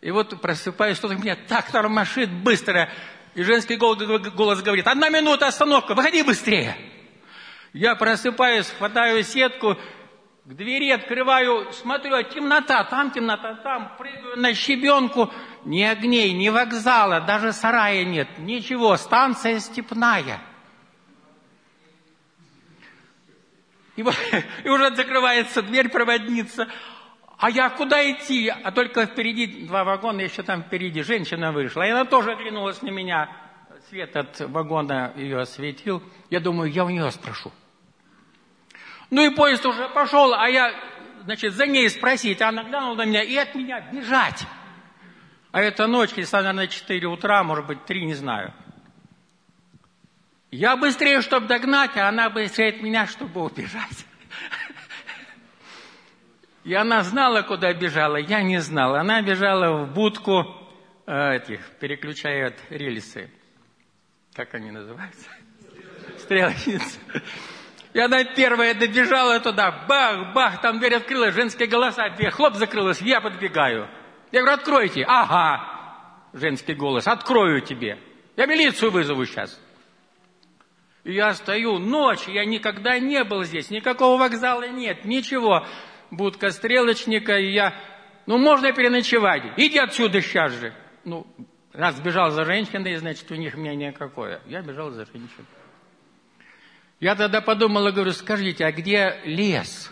И 0.00 0.10
вот 0.10 0.40
просыпаюсь, 0.40 0.96
что-то 0.96 1.14
меня 1.14 1.36
так 1.36 1.70
тормошит 1.70 2.30
быстро. 2.30 2.90
И 3.34 3.44
женский 3.44 3.76
голос 3.76 4.62
говорит, 4.62 4.88
одна 4.88 5.08
минута, 5.08 5.46
остановка, 5.46 5.94
выходи 5.94 6.24
быстрее. 6.24 6.76
Я 7.72 7.94
просыпаюсь, 7.94 8.68
хватаю 8.70 9.22
сетку, 9.22 9.76
к 10.44 10.54
двери 10.54 10.90
открываю, 10.90 11.72
смотрю, 11.72 12.16
а 12.16 12.24
темнота, 12.24 12.82
там 12.84 13.12
темнота, 13.12 13.54
там, 13.54 13.92
прыгаю 13.96 14.36
на 14.36 14.52
щебенку. 14.54 15.32
Ни 15.64 15.82
огней, 15.82 16.32
ни 16.32 16.48
вокзала, 16.48 17.20
даже 17.20 17.52
сарая 17.52 18.04
нет, 18.04 18.28
ничего, 18.38 18.96
станция 18.96 19.60
степная. 19.60 20.40
И, 23.94 24.04
и 24.64 24.68
уже 24.68 24.94
закрывается 24.96 25.62
дверь, 25.62 25.90
проводница. 25.90 26.66
А 27.38 27.48
я 27.48 27.70
куда 27.70 28.10
идти? 28.10 28.48
А 28.48 28.72
только 28.72 29.06
впереди 29.06 29.66
два 29.66 29.84
вагона, 29.84 30.22
еще 30.22 30.42
там 30.42 30.62
впереди 30.62 31.02
женщина 31.02 31.52
вышла. 31.52 31.86
И 31.86 31.90
она 31.90 32.04
тоже 32.04 32.32
оглянулась 32.32 32.82
на 32.82 32.90
меня. 32.90 33.30
Свет 33.90 34.16
от 34.16 34.38
вагона 34.38 35.12
ее 35.16 35.40
осветил. 35.40 36.00
Я 36.30 36.38
думаю, 36.38 36.70
я 36.70 36.84
у 36.84 36.90
нее 36.90 37.10
спрошу. 37.10 37.50
Ну 39.10 39.28
и 39.28 39.34
поезд 39.34 39.66
уже 39.66 39.88
пошел, 39.88 40.32
а 40.32 40.48
я, 40.48 40.72
значит, 41.24 41.54
за 41.54 41.66
ней 41.66 41.90
спросить. 41.90 42.40
Она 42.40 42.62
глянула 42.62 42.94
на 42.94 43.04
меня 43.04 43.24
и 43.24 43.34
от 43.34 43.56
меня 43.56 43.80
бежать. 43.80 44.44
А 45.50 45.60
это 45.60 45.88
ночь, 45.88 46.12
если, 46.14 46.36
наверное, 46.36 46.68
4 46.68 47.04
утра, 47.08 47.42
может 47.42 47.66
быть, 47.66 47.84
3, 47.84 48.04
не 48.04 48.14
знаю. 48.14 48.54
Я 50.52 50.76
быстрее, 50.76 51.20
чтобы 51.20 51.48
догнать, 51.48 51.96
а 51.96 52.08
она 52.08 52.30
быстрее 52.30 52.68
от 52.68 52.82
меня, 52.82 53.08
чтобы 53.08 53.42
убежать. 53.42 54.06
И 56.62 56.72
она 56.74 57.02
знала, 57.02 57.42
куда 57.42 57.74
бежала, 57.74 58.18
я 58.18 58.40
не 58.42 58.60
знал. 58.60 58.94
Она 58.94 59.20
бежала 59.20 59.82
в 59.82 59.92
будку 59.92 60.44
э, 61.06 61.38
этих, 61.38 61.60
переключают 61.80 62.54
рельсы. 62.68 63.32
Как 64.34 64.54
они 64.54 64.70
называются? 64.70 65.28
Стрелочницы. 66.18 66.98
И 67.92 67.98
она 67.98 68.22
первая 68.24 68.74
добежала 68.74 69.40
туда, 69.40 69.84
бах, 69.88 70.32
бах, 70.32 70.60
там 70.60 70.78
дверь 70.78 70.94
открылась, 70.94 71.34
женские 71.34 71.66
голоса, 71.66 72.08
дверь, 72.10 72.30
хлоп, 72.30 72.54
закрылась, 72.54 73.00
я 73.00 73.20
подбегаю. 73.20 73.88
Я 74.30 74.42
говорю, 74.42 74.58
откройте. 74.58 75.04
Ага, 75.08 75.80
женский 76.32 76.74
голос, 76.74 77.08
открою 77.08 77.60
тебе. 77.60 77.98
Я 78.36 78.46
милицию 78.46 78.92
вызову 78.92 79.24
сейчас. 79.26 79.60
И 81.02 81.14
я 81.14 81.34
стою, 81.34 81.78
ночь, 81.78 82.28
я 82.28 82.44
никогда 82.44 82.98
не 82.98 83.24
был 83.24 83.42
здесь, 83.42 83.70
никакого 83.70 84.20
вокзала 84.20 84.68
нет, 84.68 85.04
ничего. 85.04 85.66
Будка 86.12 86.50
стрелочника, 86.50 87.38
и 87.38 87.52
я, 87.52 87.74
ну, 88.26 88.38
можно 88.38 88.72
переночевать, 88.72 89.42
иди 89.56 89.78
отсюда 89.78 90.20
сейчас 90.20 90.52
же. 90.52 90.74
Ну, 91.04 91.26
раз 91.72 92.00
бежал 92.00 92.30
за 92.30 92.44
женщиной, 92.44 92.96
значит, 92.96 93.30
у 93.30 93.34
них 93.34 93.54
мнение 93.54 93.92
какое. 93.92 94.40
Я 94.46 94.62
бежал 94.62 94.90
за 94.90 95.06
женщиной. 95.06 95.46
Я 97.00 97.14
тогда 97.14 97.40
подумала, 97.40 97.90
говорю, 97.90 98.12
скажите, 98.12 98.64
а 98.64 98.72
где 98.72 99.20
лес? 99.24 99.90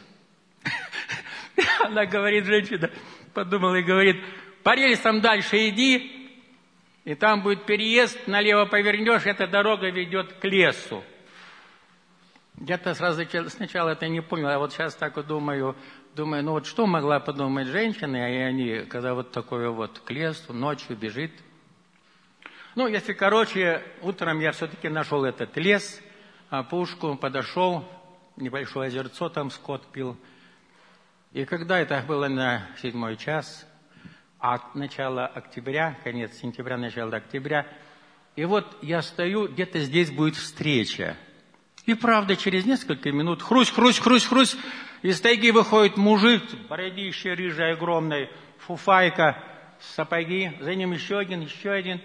Она 1.81 2.05
говорит, 2.05 2.45
женщина, 2.45 2.91
подумала 3.33 3.77
и 3.77 3.83
говорит, 3.83 4.23
по 4.63 4.75
рельсам 4.75 5.21
дальше 5.21 5.69
иди, 5.69 6.31
и 7.05 7.15
там 7.15 7.43
будет 7.43 7.65
переезд, 7.65 8.27
налево 8.27 8.67
повернешь, 8.67 9.25
эта 9.25 9.47
дорога 9.47 9.89
ведет 9.89 10.35
к 10.35 10.45
лесу. 10.45 11.03
Я-то 12.61 12.93
сразу 12.95 13.23
сначала 13.49 13.91
это 13.91 14.09
не 14.09 14.21
понял, 14.21 14.49
а 14.49 14.59
вот 14.59 14.73
сейчас 14.73 14.95
так 14.95 15.17
вот 15.17 15.27
думаю, 15.27 15.77
думаю, 16.15 16.45
ну 16.45 16.53
вот 16.53 16.67
что 16.67 16.87
могла 16.87 17.21
подумать 17.21 17.69
женщина, 17.69 18.17
и 18.17 18.37
они, 18.43 18.87
когда 18.87 19.15
вот 19.15 19.31
такое 19.31 19.71
вот 19.71 20.01
к 20.01 20.11
лесу, 20.11 20.53
ночью 20.53 20.97
бежит. 20.97 21.33
Ну, 22.75 22.87
если 22.87 23.13
короче, 23.13 23.83
утром 24.03 24.41
я 24.41 24.53
все-таки 24.53 24.89
нашел 24.89 25.25
этот 25.25 25.57
лес, 25.57 26.01
опушку, 26.51 27.17
подошел, 27.17 27.85
небольшое 28.37 28.89
озерцо 28.89 29.29
там 29.29 29.51
скот 29.51 29.87
пил. 29.91 30.17
И 31.33 31.45
когда 31.45 31.79
это 31.79 32.03
было 32.07 32.29
на 32.29 32.69
седьмой 32.81 33.17
час, 33.17 33.67
от 34.39 34.75
начала 34.75 35.27
октября, 35.27 35.99
конец 36.05 36.35
сентября, 36.35 36.77
начало 36.77 37.17
октября. 37.17 37.67
И 38.37 38.45
вот 38.45 38.77
я 38.83 39.03
стою, 39.03 39.49
где-то 39.49 39.81
здесь 39.81 40.11
будет 40.11 40.37
встреча. 40.37 41.17
И 41.87 41.95
правда, 41.95 42.37
через 42.37 42.65
несколько 42.65 43.11
минут 43.11 43.43
хрусь, 43.43 43.71
хрусь, 43.71 43.99
хрусь, 43.99 44.27
хрусь, 44.27 44.57
из 45.03 45.21
тайги 45.21 45.51
выходит 45.51 45.97
мужик, 45.97 46.43
бородище 46.69 47.33
рыжий, 47.33 47.73
огромный, 47.73 48.29
фуфайка, 48.59 49.43
сапоги, 49.81 50.53
за 50.61 50.75
ним 50.75 50.93
еще 50.93 51.19
один, 51.19 51.41
еще 51.41 51.71
один. 51.71 52.01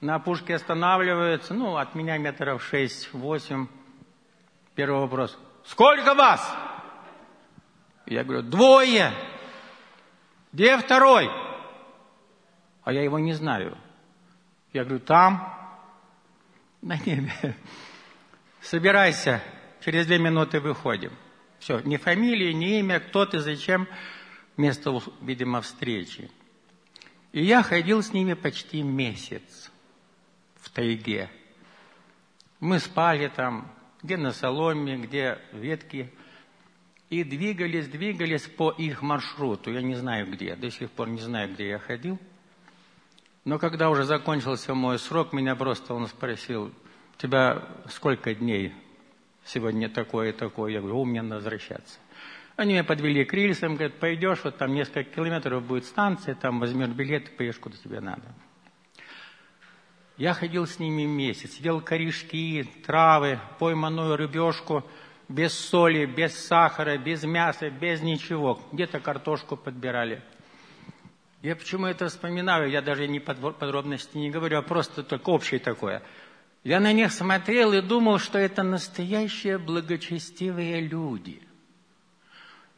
На 0.00 0.16
опушке 0.16 0.54
останавливается, 0.54 1.54
ну, 1.54 1.76
от 1.76 1.94
меня 1.94 2.18
метров 2.18 2.62
шесть-восемь. 2.62 3.66
Первый 4.74 5.00
вопрос. 5.00 5.38
Сколько 5.64 6.14
вас? 6.14 6.54
Я 8.04 8.22
говорю, 8.22 8.42
двое. 8.42 9.12
Где 10.52 10.76
второй? 10.76 11.30
А 12.84 12.92
я 12.92 13.02
его 13.02 13.18
не 13.18 13.32
знаю. 13.32 13.76
Я 14.72 14.84
говорю, 14.84 15.00
там, 15.00 15.52
на 16.82 16.98
небе. 16.98 17.56
Собирайся, 18.60 19.42
через 19.80 20.06
две 20.06 20.18
минуты 20.18 20.60
выходим. 20.60 21.12
Все, 21.58 21.80
ни 21.80 21.96
фамилии, 21.96 22.52
ни 22.52 22.78
имя, 22.80 23.00
кто 23.00 23.24
ты, 23.24 23.40
зачем, 23.40 23.88
место, 24.58 25.00
видимо, 25.22 25.62
встречи. 25.62 26.30
И 27.32 27.42
я 27.42 27.62
ходил 27.62 28.02
с 28.02 28.12
ними 28.12 28.34
почти 28.34 28.82
месяц 28.82 29.70
тайге. 30.76 31.30
Мы 32.60 32.78
спали 32.80 33.28
там, 33.34 33.66
где 34.02 34.18
на 34.18 34.32
соломе, 34.32 34.98
где 34.98 35.38
ветки. 35.52 36.12
И 37.08 37.24
двигались, 37.24 37.88
двигались 37.88 38.42
по 38.42 38.70
их 38.72 39.00
маршруту. 39.00 39.72
Я 39.72 39.80
не 39.80 39.94
знаю 39.94 40.26
где, 40.30 40.54
до 40.54 40.70
сих 40.70 40.90
пор 40.90 41.08
не 41.08 41.20
знаю, 41.20 41.54
где 41.54 41.68
я 41.68 41.78
ходил. 41.78 42.18
Но 43.44 43.58
когда 43.58 43.90
уже 43.90 44.04
закончился 44.04 44.74
мой 44.74 44.98
срок, 44.98 45.32
меня 45.32 45.54
просто 45.54 45.94
он 45.94 46.08
спросил, 46.08 46.72
тебя 47.16 47.62
сколько 47.88 48.34
дней 48.34 48.74
сегодня 49.44 49.88
такое 49.88 50.30
и 50.30 50.32
такое? 50.32 50.72
Я 50.72 50.80
говорю, 50.80 51.00
у 51.00 51.04
меня 51.04 51.22
надо 51.22 51.36
возвращаться. 51.36 51.98
Они 52.56 52.72
меня 52.72 52.84
подвели 52.84 53.24
к 53.24 53.32
рельсам, 53.32 53.76
говорят, 53.76 53.94
пойдешь, 54.00 54.40
вот 54.42 54.58
там 54.58 54.74
несколько 54.74 55.04
километров 55.04 55.62
будет 55.64 55.84
станция, 55.84 56.34
там 56.34 56.58
возьмешь 56.58 56.88
билет 56.88 57.28
и 57.28 57.32
поедешь, 57.36 57.58
куда 57.58 57.76
тебе 57.76 58.00
надо. 58.00 58.34
Я 60.16 60.32
ходил 60.32 60.66
с 60.66 60.78
ними 60.78 61.02
месяц, 61.02 61.56
ел 61.56 61.82
корешки, 61.82 62.66
травы, 62.86 63.38
пойманную 63.58 64.16
рыбешку, 64.16 64.82
без 65.28 65.52
соли, 65.52 66.06
без 66.06 66.34
сахара, 66.46 66.96
без 66.96 67.24
мяса, 67.24 67.68
без 67.68 68.00
ничего. 68.00 68.58
Где-то 68.72 69.00
картошку 69.00 69.56
подбирали. 69.56 70.22
Я 71.42 71.54
почему 71.54 71.86
это 71.86 72.08
вспоминаю, 72.08 72.70
я 72.70 72.80
даже 72.80 73.06
не 73.06 73.20
подробности 73.20 74.16
не 74.16 74.30
говорю, 74.30 74.58
а 74.58 74.62
просто 74.62 75.02
только 75.02 75.28
общее 75.28 75.60
такое. 75.60 76.02
Я 76.64 76.80
на 76.80 76.92
них 76.94 77.12
смотрел 77.12 77.74
и 77.74 77.82
думал, 77.82 78.18
что 78.18 78.38
это 78.38 78.62
настоящие 78.62 79.58
благочестивые 79.58 80.80
люди. 80.80 81.42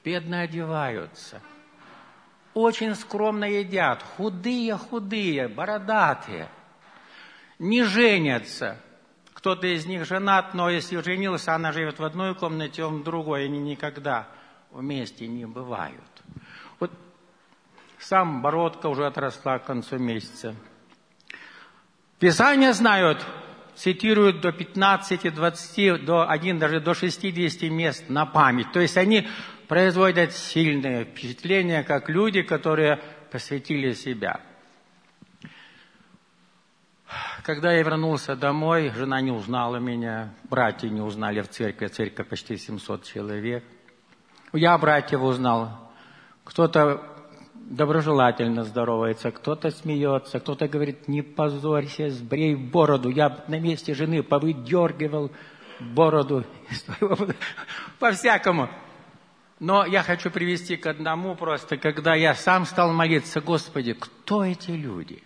Бедно 0.04 0.40
одеваются. 0.40 1.40
Очень 2.52 2.96
скромно 2.96 3.44
едят. 3.44 4.02
Худые-худые, 4.02 5.46
бородатые– 5.46 6.48
не 7.58 7.84
женятся. 7.84 8.80
Кто-то 9.32 9.66
из 9.66 9.86
них 9.86 10.04
женат, 10.04 10.54
но 10.54 10.68
если 10.68 11.00
женился, 11.00 11.54
она 11.54 11.72
живет 11.72 11.98
в 11.98 12.04
одной 12.04 12.34
комнате, 12.34 12.84
он 12.84 13.00
в 13.00 13.04
другой, 13.04 13.44
они 13.44 13.58
никогда 13.58 14.28
вместе 14.70 15.26
не 15.28 15.46
бывают. 15.46 16.02
Вот 16.80 16.90
сам 17.98 18.42
бородка 18.42 18.88
уже 18.88 19.06
отросла 19.06 19.58
к 19.58 19.66
концу 19.66 19.98
месяца. 19.98 20.56
Писания 22.18 22.72
знают, 22.72 23.24
цитируют 23.76 24.40
до 24.40 24.50
15, 24.50 25.32
20, 25.32 26.04
до 26.04 26.28
1, 26.28 26.58
даже 26.58 26.80
до 26.80 26.94
60 26.94 27.70
мест 27.70 28.08
на 28.08 28.26
память. 28.26 28.72
То 28.72 28.80
есть 28.80 28.96
они 28.96 29.28
производят 29.68 30.32
сильное 30.32 31.04
впечатление, 31.04 31.84
как 31.84 32.08
люди, 32.08 32.42
которые 32.42 33.00
посвятили 33.30 33.92
себя. 33.92 34.40
Когда 37.48 37.72
я 37.72 37.82
вернулся 37.82 38.36
домой, 38.36 38.92
жена 38.94 39.22
не 39.22 39.30
узнала 39.30 39.76
меня, 39.76 40.34
братья 40.50 40.86
не 40.90 41.00
узнали 41.00 41.40
в 41.40 41.48
церкви, 41.48 41.86
церковь 41.86 42.28
почти 42.28 42.58
700 42.58 43.04
человек. 43.04 43.64
Я 44.52 44.76
братьев 44.76 45.22
узнал. 45.22 45.70
Кто-то 46.44 47.02
доброжелательно 47.54 48.64
здоровается, 48.64 49.30
кто-то 49.30 49.70
смеется, 49.70 50.40
кто-то 50.40 50.68
говорит, 50.68 51.08
не 51.08 51.22
позорься, 51.22 52.10
сбрей 52.10 52.54
бороду. 52.54 53.08
Я 53.08 53.42
на 53.48 53.58
месте 53.58 53.94
жены 53.94 54.22
повыдергивал 54.22 55.30
бороду 55.80 56.44
по-всякому. 57.98 58.68
Но 59.58 59.86
я 59.86 60.02
хочу 60.02 60.30
привести 60.30 60.76
к 60.76 60.84
одному 60.84 61.34
просто, 61.34 61.78
когда 61.78 62.14
я 62.14 62.34
сам 62.34 62.66
стал 62.66 62.92
молиться, 62.92 63.40
Господи, 63.40 63.94
кто 63.94 64.44
эти 64.44 64.72
люди? 64.72 65.22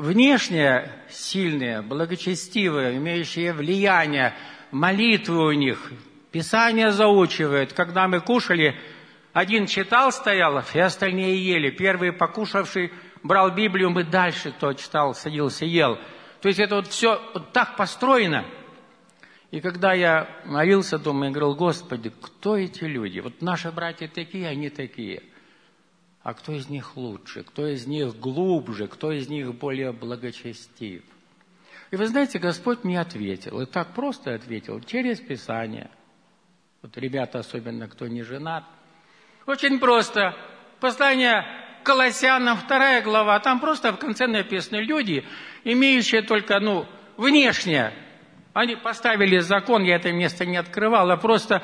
Внешне 0.00 0.90
сильные, 1.10 1.82
благочестивые, 1.82 2.96
имеющие 2.96 3.52
влияние, 3.52 4.34
молитвы 4.70 5.46
у 5.46 5.52
них, 5.52 5.92
Писание 6.32 6.92
заучивают. 6.92 7.72
Когда 7.72 8.06
мы 8.06 8.20
кушали, 8.20 8.76
один 9.32 9.66
читал, 9.66 10.12
стоял, 10.12 10.62
и 10.72 10.78
остальные 10.78 11.44
ели. 11.44 11.70
Первый 11.70 12.12
покушавший 12.12 12.92
брал 13.22 13.50
Библию, 13.50 13.90
мы 13.90 14.04
дальше 14.04 14.52
кто 14.52 14.72
читал, 14.72 15.14
садился, 15.14 15.64
ел. 15.64 15.98
То 16.40 16.48
есть 16.48 16.60
это 16.60 16.76
вот 16.76 16.86
все 16.86 17.20
вот 17.34 17.52
так 17.52 17.76
построено. 17.76 18.44
И 19.50 19.60
когда 19.60 19.92
я 19.92 20.28
молился 20.44 20.98
дома, 20.98 21.26
я 21.26 21.32
говорил, 21.32 21.56
Господи, 21.56 22.12
кто 22.20 22.56
эти 22.56 22.84
люди? 22.84 23.18
Вот 23.18 23.42
наши 23.42 23.72
братья 23.72 24.08
такие, 24.08 24.48
они 24.48 24.70
такие– 24.70 25.22
а 26.22 26.34
кто 26.34 26.52
из 26.52 26.68
них 26.68 26.96
лучше, 26.96 27.42
кто 27.42 27.66
из 27.66 27.86
них 27.86 28.18
глубже, 28.18 28.88
кто 28.88 29.12
из 29.12 29.28
них 29.28 29.54
более 29.54 29.92
благочестив. 29.92 31.02
И 31.90 31.96
вы 31.96 32.06
знаете, 32.06 32.38
Господь 32.38 32.84
мне 32.84 33.00
ответил, 33.00 33.60
и 33.60 33.66
так 33.66 33.94
просто 33.94 34.34
ответил, 34.34 34.80
через 34.80 35.18
Писание. 35.20 35.90
Вот 36.82 36.96
ребята, 36.96 37.40
особенно 37.40 37.88
кто 37.88 38.06
не 38.06 38.22
женат. 38.22 38.64
Очень 39.46 39.80
просто. 39.80 40.36
Послание 40.78 41.44
Колоссянам, 41.82 42.56
вторая 42.58 43.02
глава, 43.02 43.38
там 43.40 43.58
просто 43.58 43.92
в 43.92 43.98
конце 43.98 44.26
написано, 44.26 44.78
люди, 44.78 45.26
имеющие 45.64 46.22
только, 46.22 46.60
ну, 46.60 46.86
внешне, 47.16 47.92
они 48.52 48.76
поставили 48.76 49.38
закон, 49.38 49.82
я 49.82 49.96
это 49.96 50.12
место 50.12 50.44
не 50.44 50.56
открывал, 50.56 51.10
а 51.10 51.16
просто 51.16 51.62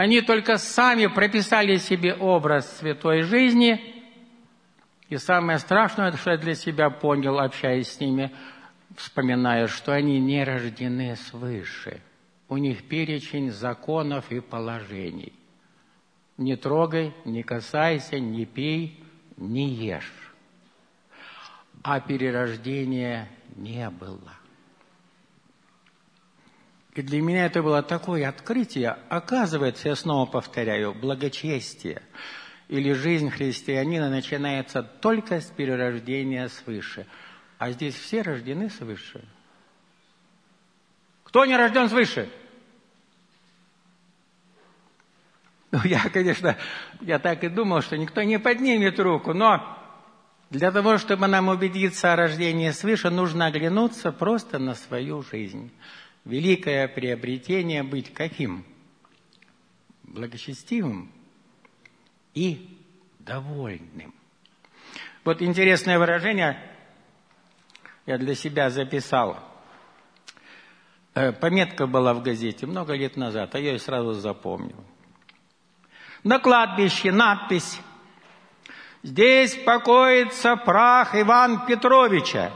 они 0.00 0.22
только 0.22 0.56
сами 0.56 1.08
прописали 1.08 1.76
себе 1.76 2.14
образ 2.14 2.78
святой 2.78 3.20
жизни. 3.20 4.02
И 5.10 5.18
самое 5.18 5.58
страшное, 5.58 6.10
что 6.12 6.30
я 6.30 6.38
для 6.38 6.54
себя 6.54 6.88
понял, 6.88 7.38
общаясь 7.38 7.88
с 7.92 8.00
ними, 8.00 8.32
вспоминая, 8.96 9.66
что 9.66 9.92
они 9.92 10.18
не 10.18 10.42
рождены 10.42 11.16
свыше. 11.16 12.00
У 12.48 12.56
них 12.56 12.88
перечень 12.88 13.50
законов 13.50 14.32
и 14.32 14.40
положений. 14.40 15.34
Не 16.38 16.56
трогай, 16.56 17.12
не 17.26 17.42
касайся, 17.42 18.18
не 18.18 18.46
пей, 18.46 19.04
не 19.36 19.68
ешь. 19.68 20.32
А 21.82 22.00
перерождения 22.00 23.28
не 23.54 23.90
было. 23.90 24.32
И 27.00 27.02
для 27.02 27.22
меня 27.22 27.46
это 27.46 27.62
было 27.62 27.82
такое 27.82 28.28
открытие. 28.28 28.98
Оказывается, 29.08 29.88
я 29.88 29.96
снова 29.96 30.26
повторяю, 30.26 30.92
благочестие 30.92 32.02
или 32.68 32.92
жизнь 32.92 33.30
христианина 33.30 34.10
начинается 34.10 34.82
только 34.82 35.40
с 35.40 35.46
перерождения 35.46 36.46
свыше. 36.48 37.06
А 37.56 37.70
здесь 37.70 37.94
все 37.94 38.20
рождены 38.20 38.68
свыше. 38.68 39.24
Кто 41.24 41.46
не 41.46 41.56
рожден 41.56 41.88
свыше? 41.88 42.28
Ну, 45.70 45.78
я, 45.84 46.06
конечно, 46.10 46.58
я 47.00 47.18
так 47.18 47.42
и 47.44 47.48
думал, 47.48 47.80
что 47.80 47.96
никто 47.96 48.22
не 48.22 48.38
поднимет 48.38 49.00
руку, 49.00 49.32
но 49.32 49.78
для 50.50 50.70
того, 50.70 50.98
чтобы 50.98 51.28
нам 51.28 51.48
убедиться 51.48 52.12
о 52.12 52.16
рождении 52.16 52.72
свыше, 52.72 53.08
нужно 53.08 53.46
оглянуться 53.46 54.12
просто 54.12 54.58
на 54.58 54.74
свою 54.74 55.22
жизнь 55.22 55.72
великое 56.24 56.88
приобретение 56.88 57.82
быть 57.82 58.12
каким? 58.12 58.64
Благочестивым 60.02 61.12
и 62.34 62.78
довольным. 63.18 64.14
Вот 65.24 65.42
интересное 65.42 65.98
выражение 65.98 66.60
я 68.06 68.18
для 68.18 68.34
себя 68.34 68.70
записал. 68.70 69.38
Э, 71.14 71.32
пометка 71.32 71.86
была 71.86 72.14
в 72.14 72.22
газете 72.22 72.66
много 72.66 72.94
лет 72.94 73.16
назад, 73.16 73.54
а 73.54 73.58
я 73.58 73.72
ее 73.72 73.78
сразу 73.78 74.14
запомнил. 74.14 74.84
На 76.24 76.38
кладбище 76.38 77.12
надпись 77.12 77.80
«Здесь 79.02 79.54
покоится 79.56 80.56
прах 80.56 81.14
Иван 81.14 81.66
Петровича». 81.66 82.52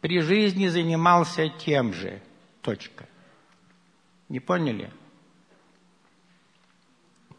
При 0.00 0.20
жизни 0.20 0.68
занимался 0.68 1.48
тем 1.48 1.92
же– 1.92 2.22
Точка. 2.68 3.06
Не 4.28 4.40
поняли? 4.40 4.92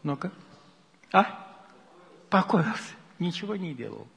Ну-ка. 0.02 0.32
А? 1.12 1.54
Покоился. 2.28 2.94
Ничего 3.20 3.54
не 3.54 3.72
делал. 3.72 4.08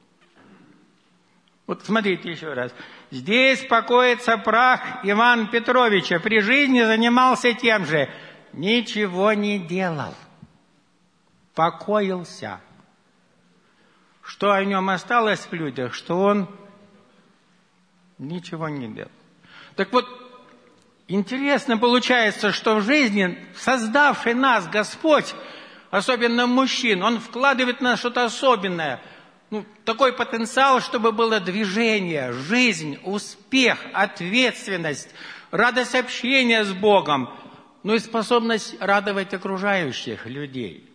Вот 1.68 1.84
смотрите 1.84 2.32
еще 2.32 2.52
раз. 2.52 2.74
Здесь 3.12 3.64
покоится 3.66 4.38
прах 4.38 5.04
Ивана 5.04 5.46
Петровича. 5.46 6.18
При 6.18 6.40
жизни 6.40 6.82
занимался 6.82 7.54
тем 7.54 7.86
же. 7.86 8.10
Ничего 8.52 9.34
не 9.34 9.60
делал. 9.60 10.16
Покоился. 11.54 12.60
Что 14.20 14.50
о 14.50 14.64
нем 14.64 14.90
осталось 14.90 15.46
в 15.46 15.52
людях? 15.52 15.94
Что 15.94 16.18
он 16.18 16.48
ничего 18.18 18.68
не 18.68 18.92
делал. 18.92 19.12
Так 19.76 19.92
вот, 19.92 20.23
интересно 21.08 21.78
получается, 21.78 22.52
что 22.52 22.76
в 22.76 22.82
жизни 22.82 23.38
создавший 23.56 24.34
нас 24.34 24.66
Господь, 24.68 25.34
особенно 25.90 26.46
мужчин, 26.46 27.02
Он 27.02 27.20
вкладывает 27.20 27.78
в 27.78 27.82
нас 27.82 27.98
что-то 27.98 28.24
особенное– 28.24 29.00
ну, 29.54 29.64
такой 29.84 30.12
потенциал, 30.12 30.80
чтобы 30.80 31.12
было 31.12 31.38
движение, 31.38 32.32
жизнь, 32.32 32.98
успех, 33.04 33.78
ответственность, 33.92 35.14
радость 35.52 35.94
общения 35.94 36.64
с 36.64 36.72
Богом, 36.72 37.30
ну 37.84 37.94
и 37.94 38.00
способность 38.00 38.74
радовать 38.80 39.32
окружающих 39.32 40.26
людей. 40.26 40.90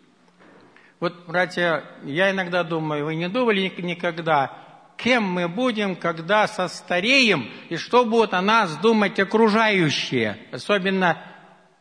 Вот, 1.00 1.26
братья, 1.26 1.86
я 2.04 2.32
иногда 2.32 2.66
думаю, 2.66 3.06
вы 3.06 3.16
не 3.16 3.30
думали 3.30 3.72
никогда, 3.78 4.58
кем 5.00 5.24
мы 5.24 5.48
будем, 5.48 5.96
когда 5.96 6.48
состареем, 6.48 7.50
и 7.70 7.78
что 7.78 8.06
будут 8.06 8.34
о 8.34 8.42
нас 8.42 8.78
думать 8.78 9.18
окружающие, 9.20 10.38
особенно 10.52 11.26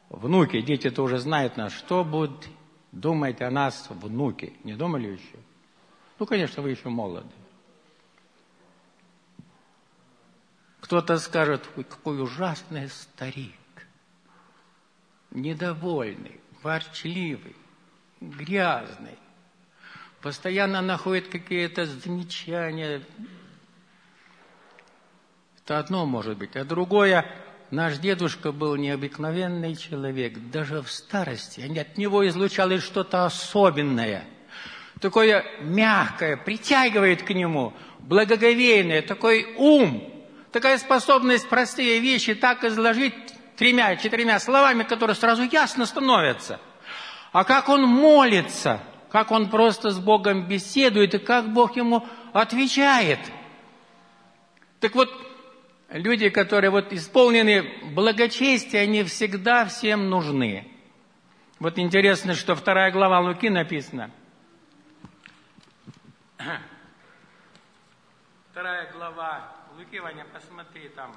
внуки, 0.09 0.61
дети-то 0.61 1.03
уже 1.03 1.19
знают 1.19 1.57
нас, 1.57 1.73
что 1.73 2.05
будут 2.05 2.49
думать 2.93 3.43
о 3.43 3.51
нас 3.51 3.89
внуки. 3.91 4.55
Не 4.63 4.75
думали 4.75 5.09
еще? 5.09 5.39
Ну, 6.19 6.27
конечно, 6.27 6.63
вы 6.63 6.71
еще 6.71 6.89
молоды. 6.89 7.29
Кто-то 10.81 11.19
скажет, 11.19 11.69
ой, 11.77 11.85
какой 11.85 12.23
ужасный 12.23 12.89
старик, 12.89 13.53
недовольный, 15.33 16.41
ворчливый, 16.63 17.57
грязный, 18.21 19.19
постоянно 20.29 20.83
находит 20.83 21.29
какие-то 21.29 21.87
замечания. 21.87 23.01
Это 25.65 25.79
одно 25.79 26.05
может 26.05 26.37
быть. 26.37 26.55
А 26.55 26.67
другое, 26.67 27.25
наш 27.71 27.97
дедушка 27.97 28.53
был 28.53 28.77
необыкновенный 28.77 29.75
человек, 29.75 30.37
даже 30.51 30.83
в 30.83 30.91
старости. 30.91 31.63
От 31.79 31.97
него 31.97 32.29
излучалось 32.29 32.83
что-то 32.83 33.25
особенное– 33.25 34.25
такое 35.01 35.47
мягкое, 35.61 36.37
притягивает 36.37 37.23
к 37.23 37.31
нему, 37.31 37.73
благоговейное, 38.01 39.01
такой 39.01 39.55
ум, 39.57 40.13
такая 40.53 40.77
способность 40.77 41.49
простые 41.49 42.01
вещи 42.01 42.35
так 42.35 42.65
изложить 42.65 43.15
тремя-четырьмя 43.57 44.39
словами, 44.41 44.83
которые 44.83 45.17
сразу 45.17 45.45
ясно 45.45 45.87
становятся. 45.87 46.61
А 47.33 47.45
как 47.45 47.71
он 47.71 47.85
молится, 47.85 48.83
как 49.11 49.31
он 49.31 49.51
просто 49.51 49.91
с 49.91 49.99
Богом 49.99 50.47
беседует, 50.47 51.15
и 51.15 51.19
как 51.19 51.53
Бог 51.53 51.77
ему 51.77 52.07
отвечает. 52.33 53.21
Так 54.81 54.95
вот, 54.95 55.09
люди, 55.91 56.29
которые 56.29 56.71
вот 56.71 56.93
исполнены 56.93 57.93
благочестия, 57.95 58.83
они 58.83 59.03
всегда 59.05 59.65
всем 59.65 60.11
нужны. 60.11 60.71
Вот 61.59 61.79
интересно, 61.79 62.35
что 62.35 62.55
вторая 62.55 62.91
глава 62.93 63.21
Луки 63.21 63.49
написана– 63.49 64.11
Вторая 68.59 68.93
глава 68.93 69.53
Луки, 69.77 69.99
Ваня, 69.99 70.25
посмотри 70.33 70.89
там 70.89 71.15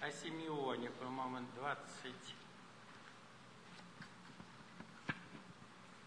о 0.00 0.10
Симеоне, 0.10 0.90
по-моему, 0.90 1.46
20. 1.56 2.14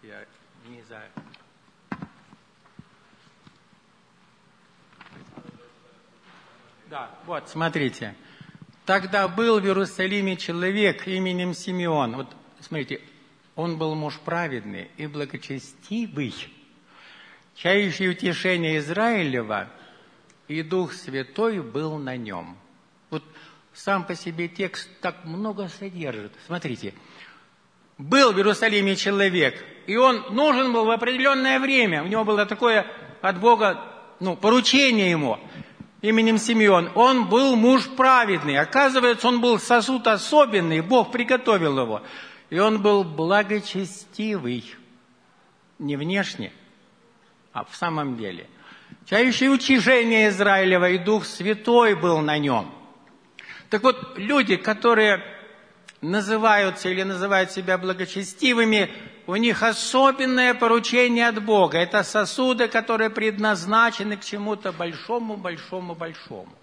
Я 0.03 0.25
не 0.71 0.81
знаю. 0.83 1.09
Да, 6.89 7.09
вот, 7.25 7.49
смотрите. 7.49 8.15
Тогда 8.85 9.27
был 9.27 9.59
в 9.59 9.65
Иерусалиме 9.65 10.37
человек 10.37 11.07
именем 11.07 11.53
Симеон. 11.53 12.15
Вот, 12.15 12.35
смотрите, 12.59 13.01
он 13.55 13.77
был 13.77 13.95
муж 13.95 14.19
праведный 14.19 14.89
и 14.97 15.07
благочестивый 15.07 16.33
чающий 17.55 18.09
утешение 18.09 18.79
Израилева, 18.79 19.69
и 20.47 20.63
Дух 20.63 20.93
Святой 20.93 21.61
был 21.61 21.97
на 21.97 22.17
нем. 22.17 22.57
Вот 23.09 23.23
сам 23.73 24.05
по 24.05 24.15
себе 24.15 24.47
текст 24.47 24.89
так 24.99 25.23
много 25.25 25.67
содержит. 25.67 26.33
Смотрите, 26.45 26.93
был 27.97 28.33
в 28.33 28.37
Иерусалиме 28.37 28.95
человек, 28.95 29.63
и 29.87 29.95
он 29.95 30.25
нужен 30.31 30.73
был 30.73 30.85
в 30.85 30.91
определенное 30.91 31.59
время. 31.59 32.03
У 32.03 32.07
него 32.07 32.23
было 32.23 32.45
такое 32.45 32.85
от 33.21 33.39
Бога, 33.39 33.83
ну, 34.19 34.35
поручение 34.35 35.09
ему 35.09 35.39
именем 36.01 36.37
Симеон. 36.37 36.91
Он 36.95 37.27
был 37.29 37.55
муж 37.55 37.87
праведный. 37.95 38.57
Оказывается, 38.57 39.27
он 39.27 39.41
был 39.41 39.59
сосуд 39.59 40.07
особенный, 40.07 40.81
Бог 40.81 41.11
приготовил 41.11 41.79
его. 41.79 42.01
И 42.49 42.59
он 42.59 42.81
был 42.81 43.03
благочестивый, 43.03 44.75
не 45.79 45.95
внешне, 45.95 46.51
а 47.53 47.63
в 47.63 47.75
самом 47.75 48.17
деле. 48.17 48.47
Чающее 49.05 49.49
утешение 49.49 50.29
Израилева 50.29 50.89
и 50.89 50.97
Дух 50.97 51.25
Святой 51.25 51.95
был 51.95 52.19
на 52.19 52.37
нем. 52.37 52.69
Так 53.69 53.83
вот, 53.83 54.17
люди, 54.17 54.57
которые 54.57 55.23
называются 56.01 56.89
или 56.89 57.03
называют 57.03 57.51
себя 57.51 57.77
благочестивыми, 57.77 58.91
у 59.27 59.35
них 59.35 59.63
особенное 59.63 60.53
поручение 60.53 61.27
от 61.27 61.43
Бога. 61.43 61.77
Это 61.77 62.03
сосуды, 62.03 62.67
которые 62.67 63.09
предназначены 63.09 64.17
к 64.17 64.23
чему-то 64.23 64.71
большому, 64.71 65.37
большому, 65.37 65.95
большому. 65.95 66.53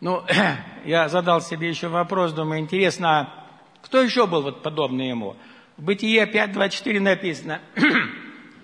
Ну, 0.00 0.24
я 0.84 1.08
задал 1.08 1.40
себе 1.40 1.68
еще 1.68 1.88
вопрос, 1.88 2.32
думаю, 2.32 2.60
интересно, 2.60 3.20
а 3.20 3.46
кто 3.82 4.02
еще 4.02 4.26
был 4.26 4.42
вот 4.42 4.62
подобный 4.62 5.08
ему? 5.08 5.36
В 5.76 5.82
Бытие 5.82 6.26
5.24 6.26 7.00
написано, 7.00 7.60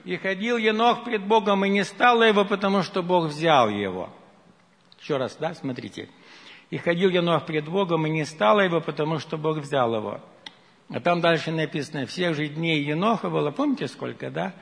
И 0.04 0.16
ходил 0.18 0.56
Енох 0.56 1.02
пред 1.02 1.24
Богом, 1.24 1.64
и 1.64 1.68
не 1.68 1.84
стало 1.84 2.22
его, 2.22 2.44
потому 2.44 2.82
что 2.82 3.02
Бог 3.02 3.26
взял 3.26 3.68
его. 3.68 4.08
Еще 5.00 5.16
раз, 5.16 5.36
да, 5.40 5.52
смотрите. 5.54 6.08
И 6.70 6.78
ходил 6.78 7.10
Енох 7.10 7.46
пред 7.46 7.68
Богом, 7.68 8.06
и 8.06 8.10
не 8.10 8.24
стало 8.24 8.60
его, 8.60 8.80
потому 8.80 9.18
что 9.18 9.36
Бог 9.36 9.58
взял 9.58 9.94
его. 9.94 10.20
А 10.88 11.00
там 11.00 11.20
дальше 11.20 11.52
написано, 11.52 12.06
всех 12.06 12.34
же 12.34 12.48
дней 12.48 12.82
Еноха 12.82 13.30
было, 13.30 13.50
помните 13.50 13.88
сколько, 13.88 14.30
да? 14.30 14.54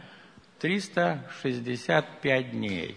365 0.60 2.50
дней. 2.50 2.96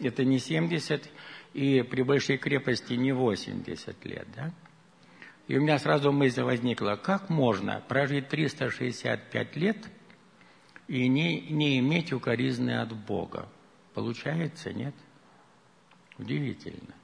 Это 0.00 0.24
не 0.24 0.38
70, 0.38 1.08
и 1.54 1.82
при 1.82 2.02
большой 2.02 2.38
крепости 2.38 2.94
не 2.94 3.12
80 3.12 4.04
лет, 4.04 4.26
да? 4.34 4.52
И 5.48 5.56
у 5.56 5.60
меня 5.60 5.78
сразу 5.78 6.12
мысль 6.12 6.42
возникла, 6.42 6.96
как 6.96 7.28
можно 7.28 7.82
прожить 7.88 8.28
365 8.28 9.56
лет– 9.56 9.76
и 10.92 11.08
не, 11.08 11.40
не 11.40 11.78
иметь 11.78 12.12
укоризны 12.12 12.80
от 12.80 12.94
Бога. 12.94 13.48
Получается, 13.94 14.74
нет? 14.74 14.94
Удивительно. 16.18 16.94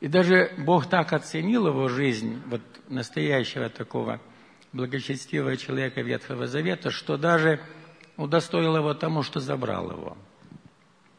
И 0.00 0.08
даже 0.08 0.54
Бог 0.56 0.88
так 0.88 1.12
оценил 1.12 1.66
его 1.68 1.88
жизнь, 1.88 2.42
вот 2.46 2.62
настоящего 2.88 3.68
такого 3.68 4.20
благочестивого 4.72 5.56
человека 5.58 6.00
Ветхого 6.00 6.46
Завета, 6.46 6.90
что 6.90 7.18
даже 7.18 7.60
удостоил 8.16 8.76
его 8.76 8.94
тому, 8.94 9.22
что 9.22 9.40
забрал 9.40 9.90
его. 9.90 10.16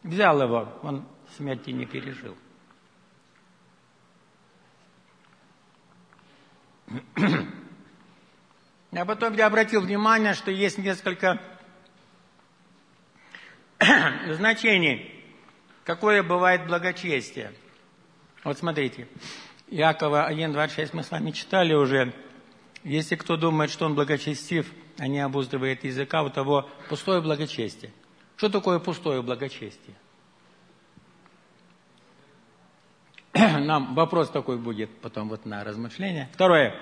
Взял 0.03 0.41
его, 0.41 0.67
он 0.81 1.05
смерти 1.37 1.69
не 1.69 1.85
пережил. 1.85 2.35
А 8.93 9.05
потом 9.05 9.35
я 9.35 9.47
обратил 9.47 9.79
внимание, 9.83 10.33
что 10.33 10.51
есть 10.51 10.77
несколько 10.77 11.41
значений, 14.27 15.23
какое 15.85 16.21
бывает 16.23 16.67
благочестие. 16.67 17.53
Вот 18.43 18.57
смотрите, 18.57 19.07
Якова 19.69 20.31
1.26 20.31 20.89
мы 20.93 21.03
с 21.03 21.11
вами 21.11 21.31
читали 21.31 21.73
уже. 21.73 22.13
Если 22.83 23.15
кто 23.15 23.37
думает, 23.37 23.69
что 23.69 23.85
он 23.85 23.93
благочестив, 23.93 24.71
а 24.97 25.07
не 25.07 25.19
обуздывает 25.19 25.83
языка, 25.83 26.23
у 26.23 26.29
того 26.29 26.67
пустое 26.89 27.21
благочестие. 27.21 27.91
Что 28.37 28.49
такое 28.49 28.79
пустое 28.79 29.21
благочестие? 29.21 29.95
Нам 33.33 33.93
вопрос 33.93 34.29
такой 34.31 34.57
будет 34.57 34.89
потом 35.01 35.29
вот 35.29 35.45
на 35.45 35.63
размышление. 35.63 36.27
Второе. 36.33 36.75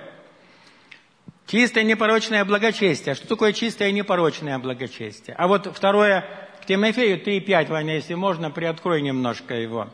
Чистое 1.48 1.84
непорочное 1.84 2.46
благочестие. 2.46 3.16
Что 3.16 3.28
такое 3.28 3.52
чистое 3.52 3.92
непорочное 3.92 4.58
благочестие? 4.58 5.36
А 5.36 5.48
вот 5.48 5.66
второе, 5.76 6.24
Тимофею 6.66 7.22
3.5, 7.22 7.68
Ваня, 7.68 7.96
если 7.96 8.14
можно, 8.14 8.52
приоткрой 8.52 9.02
немножко 9.02 9.56
его. 9.56 9.90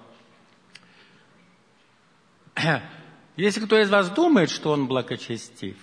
Если 3.36 3.66
кто 3.66 3.80
из 3.80 3.90
вас 3.90 4.10
думает, 4.10 4.50
что 4.50 4.72
он 4.72 4.88
благочестив, 4.88 5.78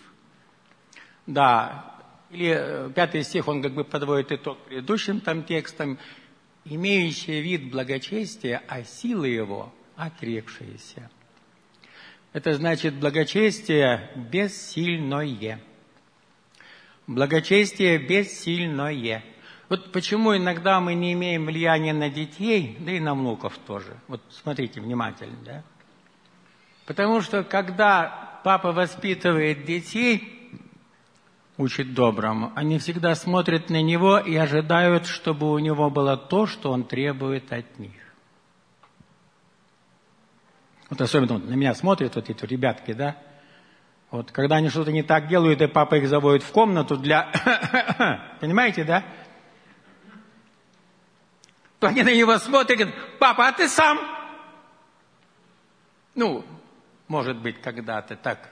да, 1.26 1.92
или 2.30 2.54
э, 2.56 2.90
пятый 2.94 3.22
стих, 3.24 3.46
он 3.46 3.62
как 3.62 3.74
бы 3.74 3.84
подводит 3.84 4.32
итог 4.32 4.58
предыдущим 4.64 5.20
там 5.20 5.44
текстам, 5.44 5.98
имеющий 6.64 7.40
вид 7.40 7.70
благочестия, 7.70 8.62
а 8.68 8.84
силы 8.84 9.28
его 9.28 9.72
отрекшиеся. 9.96 11.10
Это 12.32 12.54
значит 12.54 12.94
благочестие 12.94 14.10
бессильное. 14.16 15.60
Благочестие 17.06 17.98
бессильное. 17.98 19.22
Вот 19.68 19.92
почему 19.92 20.34
иногда 20.34 20.80
мы 20.80 20.94
не 20.94 21.12
имеем 21.12 21.46
влияния 21.46 21.92
на 21.92 22.08
детей, 22.08 22.76
да 22.80 22.92
и 22.92 23.00
на 23.00 23.14
внуков 23.14 23.58
тоже. 23.66 23.98
Вот 24.08 24.22
смотрите 24.30 24.80
внимательно, 24.80 25.36
да? 25.44 25.64
Потому 26.86 27.20
что 27.20 27.44
когда 27.44 28.40
папа 28.44 28.72
воспитывает 28.72 29.64
детей, 29.64 30.50
учит 31.56 31.94
доброму, 31.94 32.52
они 32.54 32.78
всегда 32.78 33.14
смотрят 33.14 33.70
на 33.70 33.82
него 33.82 34.18
и 34.18 34.34
ожидают, 34.34 35.06
чтобы 35.06 35.52
у 35.52 35.58
него 35.58 35.90
было 35.90 36.16
то, 36.16 36.46
что 36.46 36.72
он 36.72 36.84
требует 36.84 37.52
от 37.52 37.78
них. 37.78 37.92
Вот 40.90 41.00
особенно 41.00 41.38
на 41.38 41.54
меня 41.54 41.74
смотрят 41.74 42.16
вот 42.16 42.28
эти 42.28 42.44
ребятки, 42.44 42.92
да? 42.92 43.16
Вот 44.10 44.30
когда 44.30 44.56
они 44.56 44.68
что-то 44.68 44.92
не 44.92 45.02
так 45.02 45.26
делают, 45.26 45.62
и 45.62 45.66
папа 45.66 45.94
их 45.94 46.06
заводит 46.06 46.42
в 46.42 46.52
комнату 46.52 46.98
для... 46.98 47.32
Понимаете, 48.40 48.84
да? 48.84 49.04
То 51.80 51.86
они 51.86 52.02
на 52.02 52.14
него 52.14 52.36
смотрят 52.38 52.70
и 52.72 52.74
говорят, 52.74 52.94
папа, 53.18 53.48
а 53.48 53.52
ты 53.52 53.68
сам? 53.68 53.98
Ну, 56.14 56.44
может 57.12 57.36
быть, 57.36 57.60
когда-то 57.60 58.16
так, 58.16 58.48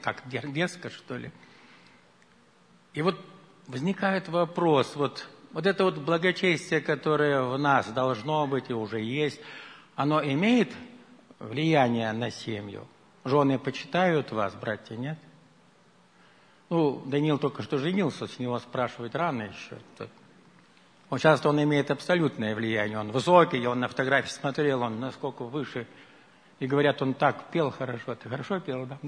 как 0.00 0.28
дерзко, 0.28 0.90
что 0.90 1.16
ли. 1.16 1.32
И 2.94 3.02
вот 3.02 3.18
возникает 3.66 4.28
вопрос, 4.28 4.94
вот, 4.94 5.28
вот 5.52 5.66
это 5.66 5.82
вот 5.82 5.98
благочестие, 5.98 6.80
которое 6.80 7.42
в 7.42 7.58
нас 7.58 7.88
должно 7.88 8.46
быть 8.46 8.70
и 8.70 8.72
уже 8.72 9.00
есть, 9.00 9.40
оно 9.96 10.22
имеет 10.22 10.72
влияние 11.40 12.12
на 12.12 12.30
семью? 12.30 12.86
Жены 13.24 13.58
почитают 13.58 14.30
вас, 14.30 14.54
братья, 14.54 14.94
нет? 14.96 15.18
Ну, 16.70 17.02
Даниил 17.06 17.38
только 17.38 17.64
что 17.64 17.78
женился, 17.78 18.28
с 18.28 18.38
него 18.38 18.60
спрашивать 18.60 19.16
рано 19.16 19.42
еще. 19.42 19.78
Он 21.10 21.18
часто 21.18 21.48
он 21.48 21.60
имеет 21.60 21.90
абсолютное 21.90 22.54
влияние. 22.54 22.98
Он 22.98 23.10
высокий, 23.10 23.66
он 23.66 23.80
на 23.80 23.88
фотографии 23.88 24.30
смотрел, 24.30 24.82
он 24.82 25.00
насколько 25.00 25.42
выше. 25.42 25.88
И 26.60 26.66
говорят, 26.66 27.00
он 27.02 27.14
так 27.14 27.50
пел 27.50 27.70
хорошо. 27.70 28.14
Ты 28.14 28.28
хорошо 28.28 28.60
пел, 28.60 28.86
да? 28.86 28.98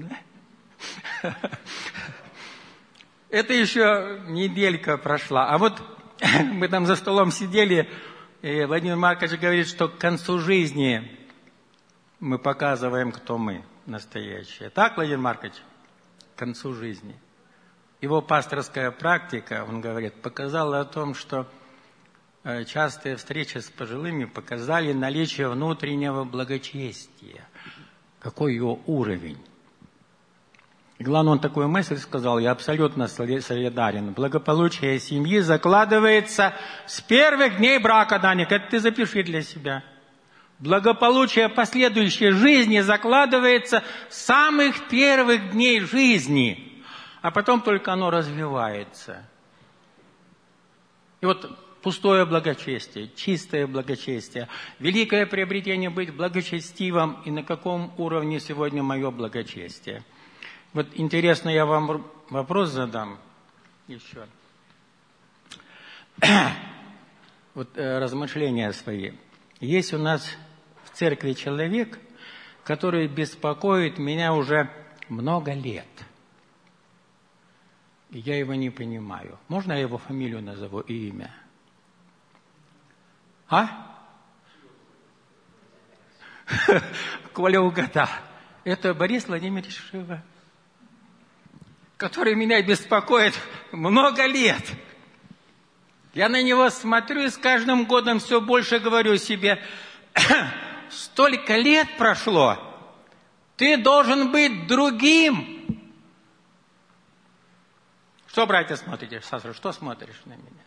Это 3.29 3.53
еще 3.53 4.21
неделька 4.27 4.97
прошла. 4.97 5.49
А 5.49 5.57
вот 5.57 5.81
мы 6.53 6.67
там 6.67 6.85
за 6.85 6.95
столом 6.95 7.31
сидели, 7.31 7.89
и 8.41 8.63
Владимир 8.65 8.95
Маркович 8.95 9.39
говорит, 9.39 9.67
что 9.67 9.87
к 9.87 9.97
концу 9.97 10.39
жизни 10.39 11.17
мы 12.19 12.39
показываем, 12.39 13.11
кто 13.11 13.37
мы 13.37 13.63
настоящие. 13.85 14.69
Так, 14.69 14.95
Владимир 14.95 15.19
Маркович? 15.19 15.53
К 16.35 16.39
концу 16.39 16.73
жизни. 16.73 17.15
Его 18.01 18.21
пасторская 18.21 18.91
практика, 18.91 19.65
он 19.67 19.79
говорит, 19.79 20.15
показала 20.21 20.79
о 20.79 20.85
том, 20.85 21.13
что 21.13 21.47
частые 22.43 23.17
встречи 23.17 23.59
с 23.59 23.69
пожилыми 23.69 24.25
показали 24.25 24.93
наличие 24.93 25.47
внутреннего 25.49 26.23
благочестия. 26.23 27.47
Какой 28.19 28.55
его 28.55 28.79
уровень. 28.85 29.37
И 30.97 31.03
главное, 31.03 31.33
он 31.33 31.39
такую 31.39 31.67
мысль 31.67 31.97
сказал, 31.97 32.37
я 32.37 32.51
абсолютно 32.51 33.07
солидарен. 33.07 34.13
Благополучие 34.13 34.99
семьи 34.99 35.39
закладывается 35.39 36.53
с 36.85 37.01
первых 37.01 37.57
дней 37.57 37.79
брака, 37.79 38.19
Даник, 38.19 38.51
это 38.51 38.69
ты 38.69 38.79
запиши 38.79 39.23
для 39.23 39.41
себя. 39.41 39.83
Благополучие 40.59 41.49
последующей 41.49 42.29
жизни 42.29 42.81
закладывается 42.81 43.83
с 44.09 44.17
самых 44.25 44.87
первых 44.89 45.53
дней 45.53 45.79
жизни, 45.79 46.83
а 47.23 47.31
потом 47.31 47.61
только 47.61 47.93
оно 47.93 48.11
развивается. 48.11 49.27
И 51.19 51.25
вот 51.25 51.49
пустое 51.81 52.25
благочестие, 52.25 53.09
чистое 53.15 53.67
благочестие, 53.67 54.47
великое 54.79 55.25
приобретение 55.25 55.89
быть 55.89 56.13
благочестивым, 56.13 57.21
и 57.25 57.31
на 57.31 57.43
каком 57.43 57.93
уровне 57.97 58.39
сегодня 58.39 58.83
мое 58.83 59.11
благочестие– 59.11 60.03
вот 60.73 60.87
интересно, 60.93 61.49
я 61.49 61.65
вам 61.65 62.05
вопрос 62.29 62.69
задам 62.69 63.19
еще. 63.87 64.25
Вот 67.53 67.77
э, 67.77 67.99
размышления 67.99 68.71
свои. 68.71 69.11
Есть 69.59 69.93
у 69.93 69.97
нас 69.97 70.25
в 70.85 70.91
церкви 70.91 71.33
человек, 71.33 71.99
который 72.63 73.09
беспокоит 73.09 73.97
меня 73.97 74.33
уже 74.33 74.71
много 75.09 75.51
лет. 75.51 75.85
И 78.11 78.19
я 78.19 78.39
его 78.39 78.53
не 78.53 78.69
понимаю. 78.69 79.37
Можно 79.49 79.73
я 79.73 79.79
его 79.79 79.97
фамилию 79.97 80.41
назову 80.41 80.79
и 80.79 81.09
имя? 81.09 81.35
А? 83.51 83.67
Коля 87.33 87.61
угадал. 87.61 88.09
Это 88.63 88.95
Борис 88.95 89.27
Владимирович 89.27 89.77
Шива 89.77 90.23
который 92.01 92.33
меня 92.33 92.59
беспокоит 92.63 93.39
много 93.71 94.25
лет. 94.25 94.65
Я 96.15 96.29
на 96.29 96.41
него 96.41 96.71
смотрю 96.71 97.25
и 97.25 97.29
с 97.29 97.37
каждым 97.37 97.85
годом 97.85 98.17
все 98.17 98.41
больше 98.41 98.79
говорю 98.79 99.17
себе, 99.17 99.63
столько 100.89 101.57
лет 101.57 101.87
прошло, 101.99 102.57
ты 103.55 103.77
должен 103.77 104.31
быть 104.31 104.65
другим. 104.65 105.79
Что, 108.25 108.47
братья, 108.47 108.77
смотрите, 108.77 109.21
Саша, 109.21 109.53
что 109.53 109.71
смотришь 109.71 110.23
на 110.25 110.33
меня? 110.33 110.63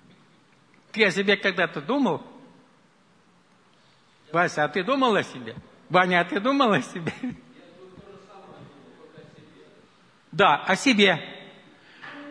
Я 0.94 1.11
себе 1.11 1.37
когда-то 1.37 1.81
думал, 1.81 2.25
Вася, 4.35 4.64
а 4.64 4.68
ты 4.68 4.83
думал 4.83 5.14
о 5.14 5.23
себе? 5.23 5.55
Ваня, 5.88 6.20
а 6.20 6.25
ты 6.25 6.40
думал 6.40 6.73
о 6.73 6.83
себе? 6.83 7.12
Да, 10.33 10.57
о 10.57 10.75
себе. 10.75 11.20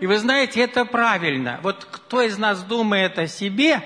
И 0.02 0.06
вы 0.06 0.18
знаете, 0.18 0.60
это 0.60 0.84
правильно. 0.84 1.62
Вот 1.64 1.86
кто 1.86 2.22
из 2.22 2.38
нас 2.38 2.62
думает 2.64 3.18
о 3.18 3.28
себе, 3.28 3.82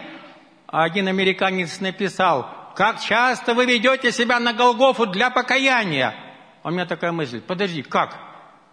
один 0.65 1.08
американец 1.08 1.80
написал, 1.80 2.73
как 2.75 2.99
часто 2.99 3.53
вы 3.53 3.65
ведете 3.65 4.12
себя 4.12 4.39
на 4.39 4.51
Голгофу 4.51 5.06
для 5.06 5.30
покаяния. 5.30 6.15
А 6.63 6.69
у 6.69 6.71
меня 6.71 6.88
такая 6.88 7.12
мысль, 7.12 7.39
подожди, 7.39 7.84
как? 7.84 8.17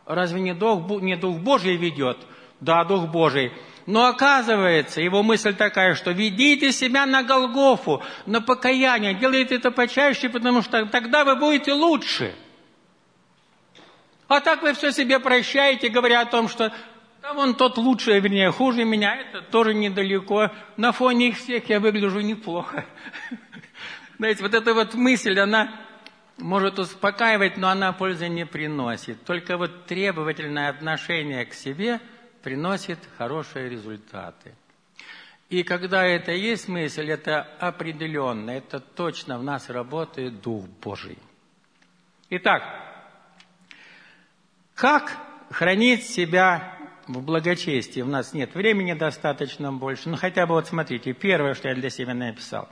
Разве 0.07 0.41
не 0.41 0.55
Дух, 0.55 1.03
не 1.03 1.17
Дух 1.17 1.37
Божий 1.37 1.77
ведет? 1.77 2.17
Да, 2.61 2.83
Дух 2.85 3.09
Божий. 3.09 3.53
Но 3.87 4.07
оказывается, 4.07 5.03
его 5.03 5.23
мысль 5.23 5.55
такая, 5.55 5.95
что 5.95 6.11
ведите 6.11 6.73
себя 6.73 7.05
на 7.05 7.23
Голгофу, 7.23 8.03
на 8.25 8.41
покаяние, 8.41 9.15
делайте 9.15 9.57
это 9.57 9.71
почаще, 9.71 10.31
потому 10.31 10.63
что 10.63 10.87
тогда 10.87 11.25
вы 11.25 11.37
будете 11.37 11.73
лучше. 11.73 12.35
А 14.27 14.41
так 14.41 14.63
вы 14.63 14.73
все 14.73 14.91
себе 14.91 15.21
прощаете, 15.21 15.91
говоря 15.91 16.23
о 16.23 16.27
том, 16.27 16.49
что 16.49 16.73
там 17.21 17.39
он 17.39 17.55
тот 17.55 17.77
лучше, 17.77 18.19
вернее, 18.19 18.51
хуже 18.51 18.85
меня, 18.85 19.17
это 19.17 19.43
тоже 19.43 19.75
недалеко. 19.75 20.51
На 20.77 20.93
фоне 20.93 21.29
их 21.29 21.39
всех 21.39 21.69
я 21.69 21.79
выгляжу 21.79 22.21
неплохо. 22.21 22.87
Знаете, 24.19 24.43
вот 24.43 24.55
эта 24.55 24.73
вот 24.73 24.95
мысль, 24.95 25.39
она 25.39 25.75
может 26.39 26.79
успокаивать, 26.79 27.59
но 27.59 27.69
она 27.69 27.93
пользы 27.93 28.29
не 28.29 28.47
приносит. 28.47 29.25
Только 29.25 29.59
вот 29.59 29.87
требовательное 29.87 30.71
отношение 30.71 31.45
к 31.45 31.55
себе 31.55 32.01
приносит 32.45 32.99
хорошие 33.17 33.71
результаты. 33.71 34.55
И 35.49 35.63
когда 35.63 36.05
это 36.05 36.31
есть 36.33 36.69
мысль, 36.69 37.11
это 37.11 37.41
определенно, 37.59 38.51
это 38.51 38.81
точно 38.81 39.39
в 39.39 39.43
нас 39.43 39.71
работает 39.71 40.43
Дух 40.43 40.67
Божий. 40.83 41.19
Итак, 42.29 42.63
как 44.75 45.17
хранить 45.51 46.05
себя 46.05 46.77
в 47.07 47.23
благочестии? 47.23 48.03
У 48.03 48.07
нас 48.07 48.35
нет 48.35 48.55
времени 48.55 48.93
достаточно 48.93 49.73
больше. 49.73 50.11
Ну, 50.11 50.17
хотя 50.17 50.47
бы 50.47 50.55
вот 50.55 50.67
смотрите, 50.67 51.15
первое, 51.15 51.55
что 51.55 51.69
я 51.69 51.75
для 51.75 51.89
себя 51.89 52.13
написал. 52.13 52.69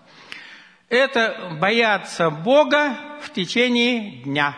Это 0.91 1.57
бояться 1.59 2.29
Бога 2.29 2.95
в 3.23 3.33
течение 3.33 4.23
дня. 4.23 4.55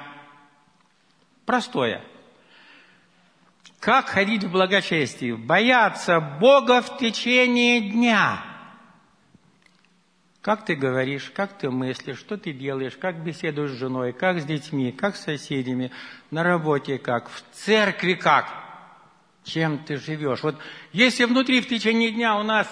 Простое. 1.47 2.03
Как 3.85 4.09
ходить 4.09 4.45
в 4.45 4.51
благочестии? 4.51 5.33
Бояться 5.33 6.19
Бога 6.19 6.81
в 6.81 6.97
течение 6.97 7.83
дня. 7.83 8.43
Как 10.41 10.65
ты 10.65 10.75
говоришь, 10.75 11.31
как 11.37 11.59
ты 11.59 11.71
мыслишь, 11.71 12.19
что 12.19 12.39
ты 12.39 12.55
делаешь, 12.55 12.97
как 12.97 13.23
беседуешь 13.23 13.73
с 13.73 13.79
женой, 13.79 14.15
как 14.15 14.41
с 14.41 14.47
детьми, 14.47 14.91
как 14.91 15.17
с 15.17 15.25
соседями, 15.25 15.93
на 16.31 16.43
работе 16.43 16.97
как, 16.97 17.29
в 17.29 17.43
церкви 17.53 18.15
как, 18.15 18.49
чем 19.43 19.77
ты 19.77 19.99
живешь. 19.99 20.43
Вот 20.43 20.57
если 20.93 21.27
внутри 21.27 21.61
в 21.61 21.69
течение 21.69 22.11
дня 22.11 22.39
у 22.39 22.43
нас 22.43 22.67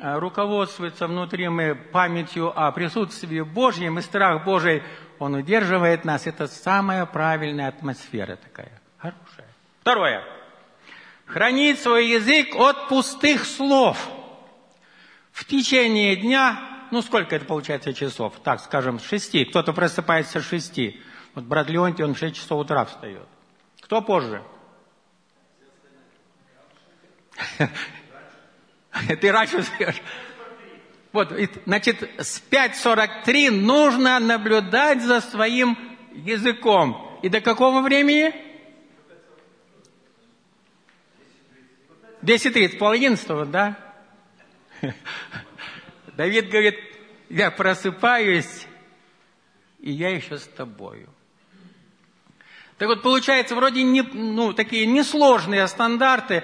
э, 0.00 0.18
руководствуется 0.18 1.06
внутри 1.06 1.48
мы 1.48 1.74
памятью 1.74 2.52
о 2.54 2.70
присутствии 2.72 3.40
Божьем, 3.40 3.98
и 3.98 4.02
страх 4.02 4.44
Божий, 4.44 4.82
Он 5.18 5.32
удерживает 5.32 6.04
нас. 6.04 6.26
Это 6.26 6.46
самая 6.46 7.06
правильная 7.06 7.68
атмосфера 7.68 8.36
такая. 8.36 8.82
Хорошая. 8.98 9.48
Второе. 9.80 10.41
Хранить 11.32 11.80
свой 11.80 12.08
язык 12.08 12.54
от 12.56 12.88
пустых 12.88 13.46
слов. 13.46 13.96
В 15.30 15.46
течение 15.46 16.14
дня, 16.14 16.60
ну 16.90 17.00
сколько 17.00 17.34
это 17.34 17.46
получается 17.46 17.94
часов? 17.94 18.34
Так, 18.44 18.60
скажем, 18.60 19.00
с 19.00 19.04
шести. 19.04 19.46
Кто-то 19.46 19.72
просыпается 19.72 20.42
с 20.42 20.46
шести. 20.46 21.00
Вот 21.34 21.44
брат 21.44 21.70
Леонтий, 21.70 22.04
он 22.04 22.14
в 22.14 22.18
шесть 22.18 22.36
часов 22.36 22.60
утра 22.60 22.84
встает. 22.84 23.26
Кто 23.80 24.02
позже? 24.02 24.42
Ты 29.20 29.32
раньше 29.32 29.62
встаешь. 29.62 30.02
Вот, 31.12 31.32
значит, 31.64 32.02
с 32.18 32.42
5.43 32.50 33.50
нужно 33.50 34.18
наблюдать 34.18 35.02
за 35.02 35.22
своим 35.22 35.78
языком. 36.12 37.18
И 37.22 37.30
до 37.30 37.40
какого 37.40 37.80
времени? 37.80 38.51
10.30, 42.22 42.78
пол 42.78 42.90
одиннадцатого, 42.90 43.44
да? 43.44 43.76
Давид 46.16 46.50
говорит, 46.50 46.78
я 47.28 47.50
просыпаюсь, 47.50 48.66
и 49.80 49.90
я 49.90 50.10
еще 50.10 50.38
с 50.38 50.46
тобою. 50.46 51.08
Так 52.78 52.88
вот, 52.88 53.02
получается, 53.02 53.54
вроде 53.54 53.82
не, 53.82 54.02
ну, 54.02 54.52
такие 54.52 54.86
несложные 54.86 55.66
стандарты. 55.66 56.42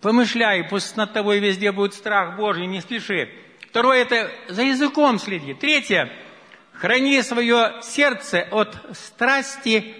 Помышляй, 0.00 0.64
пусть 0.64 0.96
над 0.96 1.12
тобой 1.12 1.40
везде 1.40 1.72
будет 1.72 1.94
страх 1.94 2.36
Божий, 2.36 2.66
не 2.66 2.80
спеши. 2.80 3.28
Второе, 3.68 4.02
это 4.02 4.30
за 4.48 4.62
языком 4.62 5.18
следи. 5.18 5.52
Третье, 5.52 6.12
храни 6.72 7.20
свое 7.22 7.80
сердце 7.82 8.48
от 8.50 8.76
страсти 8.92 9.94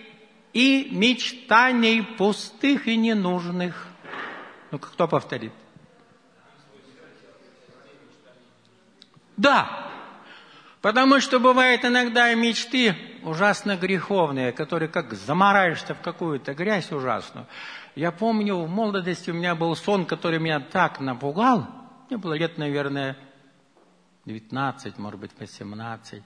и 0.53 0.88
мечтаний 0.92 2.03
пустых 2.03 2.87
и 2.87 2.96
ненужных. 2.96 3.93
Ну, 4.74 4.80
кто 4.80 5.06
повторит? 5.06 5.52
Да, 9.37 9.88
потому 10.80 11.20
что 11.20 11.38
бывает 11.38 11.84
иногда 11.84 12.34
мечты 12.34 12.96
ужасно 13.22 13.76
греховные, 13.76 14.50
которые 14.50 14.88
как 14.88 15.12
замораешься 15.12 15.94
в 15.94 16.00
какую-то 16.00 16.54
грязь 16.54 16.90
ужасную. 16.90 17.46
Я 17.94 18.10
помню, 18.10 18.56
в 18.56 18.68
молодости 18.68 19.30
у 19.30 19.34
меня 19.34 19.54
был 19.54 19.76
сон, 19.76 20.06
который 20.06 20.40
меня 20.40 20.58
так 20.58 20.98
напугал. 20.98 21.68
Мне 22.08 22.18
было 22.18 22.34
лет, 22.34 22.58
наверное, 22.58 23.16
19, 24.24 24.98
может 24.98 25.20
быть, 25.20 25.30
18. 25.38 26.20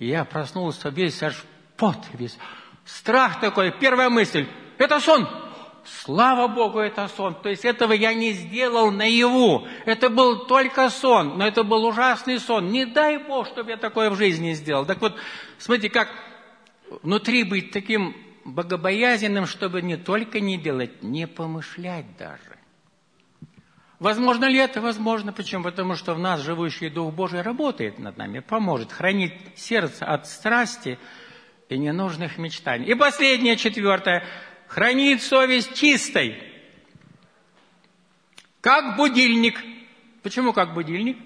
И 0.00 0.06
я 0.08 0.24
проснулся 0.24 0.88
весь, 0.88 1.22
аж 1.22 1.44
пот 1.76 1.98
весь. 2.14 2.36
Страх 2.84 3.38
такой, 3.38 3.70
первая 3.70 4.10
мысль, 4.10 4.48
это 4.76 4.98
сон. 4.98 5.51
Слава 5.84 6.46
Богу, 6.48 6.78
это 6.78 7.08
сон. 7.08 7.34
То 7.34 7.48
есть 7.48 7.64
этого 7.64 7.92
я 7.92 8.14
не 8.14 8.32
сделал 8.32 8.90
наяву. 8.92 9.66
Это 9.84 10.10
был 10.10 10.46
только 10.46 10.88
сон, 10.90 11.38
но 11.38 11.46
это 11.46 11.64
был 11.64 11.84
ужасный 11.84 12.38
сон. 12.38 12.70
Не 12.70 12.86
дай 12.86 13.18
Бог, 13.18 13.48
чтобы 13.48 13.70
я 13.70 13.76
такое 13.76 14.10
в 14.10 14.16
жизни 14.16 14.52
сделал. 14.52 14.86
Так 14.86 15.00
вот, 15.00 15.16
смотрите, 15.58 15.90
как 15.90 16.08
внутри 17.02 17.42
быть 17.42 17.72
таким 17.72 18.16
богобоязненным, 18.44 19.46
чтобы 19.46 19.82
не 19.82 19.96
только 19.96 20.40
не 20.40 20.56
делать, 20.56 21.02
не 21.02 21.26
помышлять 21.26 22.16
даже. 22.16 22.58
Возможно 23.98 24.46
ли 24.46 24.58
это? 24.58 24.80
Возможно. 24.80 25.32
Почему? 25.32 25.64
Потому 25.64 25.94
что 25.96 26.14
в 26.14 26.18
нас 26.18 26.40
живущий 26.40 26.90
Дух 26.90 27.12
Божий 27.12 27.42
работает 27.42 27.98
над 27.98 28.16
нами, 28.16 28.40
поможет 28.40 28.92
хранить 28.92 29.34
сердце 29.56 30.04
от 30.04 30.26
страсти 30.26 30.98
и 31.68 31.78
ненужных 31.78 32.38
мечтаний. 32.38 32.86
И 32.86 32.94
последнее, 32.94 33.56
четвертое– 33.56 34.24
хранит 34.72 35.22
совесть 35.22 35.74
чистой, 35.74 36.42
как 38.62 38.96
будильник. 38.96 39.60
Почему 40.22 40.52
как 40.54 40.72
будильник? 40.72 41.18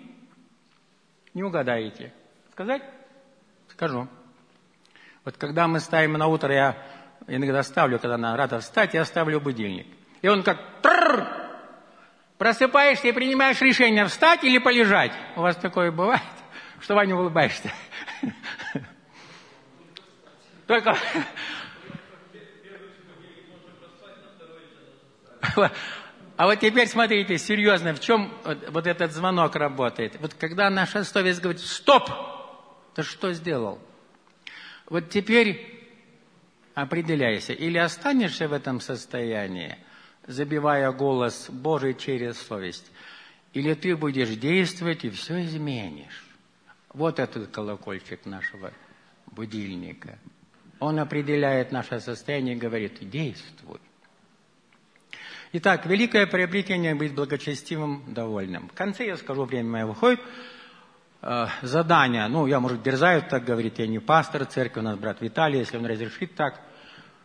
Не 1.32 1.44
угадаете. 1.44 2.12
Сказать? 2.52 2.82
Скажу. 3.68 4.08
Вот 5.24 5.36
когда 5.36 5.68
мы 5.68 5.78
ставим 5.80 6.14
на 6.14 6.26
утро, 6.26 6.52
я 6.52 6.76
иногда 7.28 7.62
ставлю, 7.62 8.00
когда 8.00 8.16
надо 8.16 8.36
рада 8.36 8.60
встать, 8.60 8.94
я 8.94 9.04
ставлю 9.04 9.40
будильник. 9.40 9.86
И 10.22 10.28
он 10.28 10.42
как 10.42 10.80
тррр, 10.82 11.28
просыпаешься 12.38 13.08
и 13.08 13.12
принимаешь 13.12 13.60
решение, 13.60 14.06
встать 14.06 14.42
или 14.42 14.58
полежать. 14.58 15.12
У 15.36 15.42
вас 15.42 15.56
такое 15.56 15.92
бывает, 15.92 16.22
что 16.80 16.94
Ваня 16.94 17.14
улыбаешься. 17.14 17.70
Только 20.66 20.96
А 25.56 26.44
вот 26.46 26.60
теперь 26.60 26.86
смотрите, 26.86 27.38
серьезно, 27.38 27.94
в 27.94 28.00
чем 28.00 28.32
вот 28.68 28.86
этот 28.86 29.12
звонок 29.12 29.56
работает? 29.56 30.20
Вот 30.20 30.34
когда 30.34 30.68
наша 30.68 31.02
совесть 31.04 31.40
говорит, 31.40 31.62
стоп, 31.62 32.10
ты 32.94 33.02
что 33.02 33.32
сделал? 33.32 33.78
Вот 34.88 35.08
теперь 35.08 35.76
определяйся, 36.74 37.54
или 37.54 37.78
останешься 37.78 38.48
в 38.48 38.52
этом 38.52 38.80
состоянии, 38.80 39.78
забивая 40.26 40.92
голос 40.92 41.48
Божий 41.48 41.94
через 41.94 42.38
совесть, 42.38 42.92
или 43.54 43.72
ты 43.72 43.96
будешь 43.96 44.36
действовать 44.36 45.04
и 45.04 45.10
все 45.10 45.42
изменишь. 45.42 46.22
Вот 46.92 47.18
этот 47.18 47.50
колокольчик 47.50 48.26
нашего 48.26 48.72
будильника. 49.26 50.18
Он 50.80 50.98
определяет 50.98 51.72
наше 51.72 52.00
состояние 52.00 52.56
и 52.56 52.58
говорит, 52.58 52.98
действуй. 53.08 53.80
Итак, 55.52 55.86
великое 55.86 56.26
приобретение 56.26 56.94
быть 56.94 57.14
благочестивым, 57.14 58.02
довольным. 58.08 58.68
В 58.68 58.72
конце 58.72 59.06
я 59.06 59.16
скажу, 59.16 59.44
время 59.44 59.70
мое 59.70 59.86
выходит. 59.86 60.20
Э, 61.22 61.46
задание, 61.62 62.26
ну, 62.28 62.46
я, 62.46 62.60
может, 62.60 62.82
дерзаю 62.82 63.22
так 63.22 63.44
говорить, 63.44 63.78
я 63.78 63.86
не 63.86 63.98
пастор 63.98 64.44
церкви, 64.44 64.80
у 64.80 64.82
нас 64.82 64.98
брат 64.98 65.20
Виталий, 65.20 65.60
если 65.60 65.76
он 65.76 65.86
разрешит 65.86 66.34
так. 66.34 66.60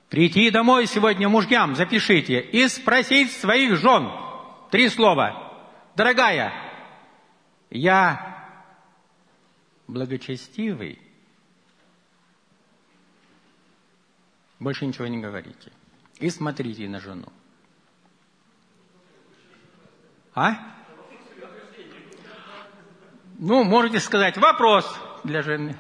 Прийти 0.10 0.52
домой 0.52 0.88
сегодня 0.88 1.30
мужьям, 1.30 1.76
запишите, 1.76 2.40
и 2.42 2.68
спросить 2.68 3.32
своих 3.32 3.78
жен. 3.78 4.10
Три 4.70 4.90
слова. 4.90 5.54
Дорогая, 5.96 6.54
я 7.70 8.32
благочестивый. 9.88 11.00
Больше 14.60 14.86
ничего 14.86 15.08
не 15.08 15.20
говорите. 15.20 15.72
И 16.20 16.30
смотрите 16.30 16.88
на 16.88 17.00
жену. 17.00 17.28
А? 20.34 20.56
Ну, 23.38 23.64
можете 23.64 24.00
сказать, 24.00 24.38
вопрос 24.38 24.86
для 25.24 25.42
жены. 25.42 25.76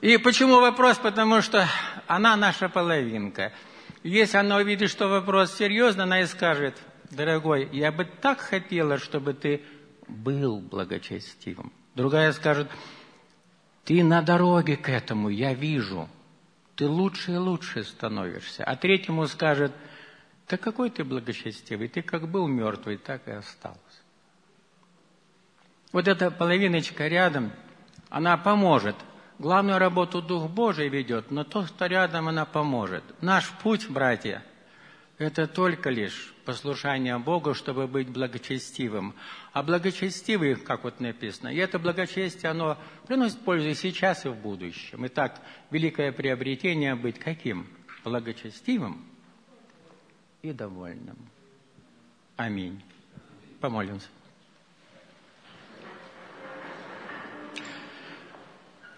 И 0.00 0.18
почему 0.18 0.60
вопрос? 0.60 0.98
Потому 0.98 1.40
что 1.40 1.66
она 2.06 2.36
наша 2.36 2.68
половинка. 2.68 3.52
Если 4.02 4.36
она 4.36 4.56
увидит, 4.56 4.90
что 4.90 5.08
вопрос 5.08 5.56
серьезный, 5.56 6.04
она 6.04 6.20
и 6.20 6.26
скажет, 6.26 6.76
дорогой, 7.10 7.68
я 7.72 7.90
бы 7.90 8.04
так 8.04 8.40
хотела, 8.40 8.98
чтобы 8.98 9.32
ты 9.32 9.62
был 10.06 10.60
благочестивым. 10.60 11.72
Другая 11.94 12.30
скажет, 12.32 12.70
ты 13.84 14.04
на 14.04 14.22
дороге 14.22 14.76
к 14.76 14.88
этому, 14.90 15.28
я 15.28 15.54
вижу. 15.54 16.08
Ты 16.76 16.86
лучше 16.86 17.32
и 17.32 17.36
лучше 17.36 17.82
становишься. 17.82 18.62
А 18.64 18.76
третьему 18.76 19.26
скажет– 19.26 19.72
да 20.48 20.56
какой 20.56 20.90
ты 20.90 21.04
благочестивый, 21.04 21.88
ты 21.88 22.02
как 22.02 22.28
был 22.28 22.46
мертвый, 22.46 22.98
так 22.98 23.26
и 23.26 23.32
остался. 23.32 23.80
Вот 25.92 26.06
эта 26.06 26.30
половиночка 26.30 27.08
рядом, 27.08 27.52
она 28.10 28.36
поможет. 28.36 28.96
Главную 29.38 29.78
работу 29.78 30.22
Дух 30.22 30.48
Божий 30.48 30.88
ведет, 30.88 31.30
но 31.30 31.44
то, 31.44 31.66
что 31.66 31.86
рядом, 31.86 32.28
она 32.28 32.44
поможет. 32.44 33.02
Наш 33.20 33.50
путь, 33.62 33.88
братья, 33.90 34.42
это 35.18 35.46
только 35.46 35.90
лишь 35.90 36.32
послушание 36.44 37.18
Богу, 37.18 37.52
чтобы 37.52 37.86
быть 37.86 38.08
благочестивым. 38.08 39.14
А 39.52 39.62
благочестивый, 39.62 40.54
как 40.54 40.84
вот 40.84 41.00
написано, 41.00 41.48
и 41.48 41.56
это 41.56 41.78
благочестие, 41.78 42.50
оно 42.50 42.78
приносит 43.06 43.40
пользу 43.40 43.68
и 43.68 43.74
сейчас, 43.74 44.24
и 44.24 44.28
в 44.28 44.36
будущем. 44.36 45.06
Итак, 45.06 45.40
великое 45.70 46.12
приобретение 46.12 46.94
быть 46.94 47.18
каким? 47.18 47.66
Благочестивым– 48.04 49.04
и 50.50 50.52
довольным. 50.52 51.16
Аминь. 52.36 52.82
Помолимся. 53.60 54.08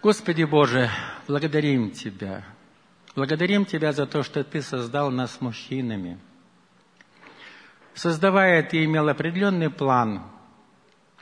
Господи 0.01 0.43
Боже, 0.43 0.89
благодарим 1.27 1.91
Тебя. 1.91 2.45
Благодарим 3.15 3.65
Тебя 3.65 3.91
за 3.91 4.05
то, 4.05 4.23
что 4.23 4.43
Ты 4.43 4.61
создал 4.61 5.11
нас 5.11 5.41
мужчинами. 5.41 6.19
Создавая, 7.93 8.63
Ты 8.63 8.85
имел 8.85 9.09
определенный 9.09 9.69
план 9.69 10.23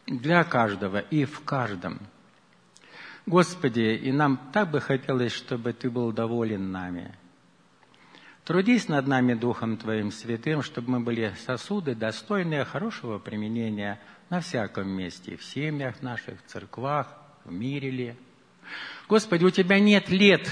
для 0.05 0.43
каждого 0.43 0.99
и 0.99 1.25
в 1.25 1.43
каждом. 1.43 1.99
Господи, 3.25 3.95
и 3.95 4.11
нам 4.11 4.51
так 4.53 4.71
бы 4.71 4.79
хотелось, 4.79 5.33
чтобы 5.33 5.73
Ты 5.73 5.89
был 5.89 6.11
доволен 6.11 6.71
нами. 6.71 7.15
Трудись 8.47 8.87
над 8.87 9.07
нами 9.07 9.33
Духом 9.33 9.75
Твоим 9.75 10.09
Святым, 10.09 10.61
чтобы 10.61 10.91
мы 10.91 10.99
были 11.01 11.33
сосуды, 11.45 11.95
достойные 11.95 12.63
хорошего 12.63 13.19
применения 13.19 13.99
на 14.29 14.39
всяком 14.39 14.87
месте, 14.87 15.35
в 15.35 15.43
семьях 15.43 16.01
наших, 16.01 16.39
в 16.41 16.49
церквах, 16.49 17.13
в 17.43 17.51
мире 17.51 17.89
ли. 17.89 18.15
Господи, 19.09 19.43
у 19.43 19.49
Тебя 19.49 19.81
нет 19.81 20.07
лет, 20.07 20.49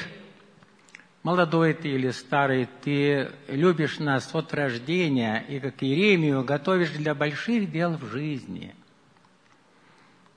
молодой 1.24 1.74
ты 1.74 1.88
или 1.88 2.10
старый, 2.10 2.68
Ты 2.84 3.32
любишь 3.48 4.00
нас 4.00 4.30
от 4.36 4.54
рождения 4.54 5.46
и, 5.48 5.62
как 5.62 5.82
Иеремию, 5.82 6.44
готовишь 6.44 6.92
для 6.92 7.16
больших 7.16 7.72
дел 7.72 7.96
в 7.96 8.12
жизни– 8.12 8.76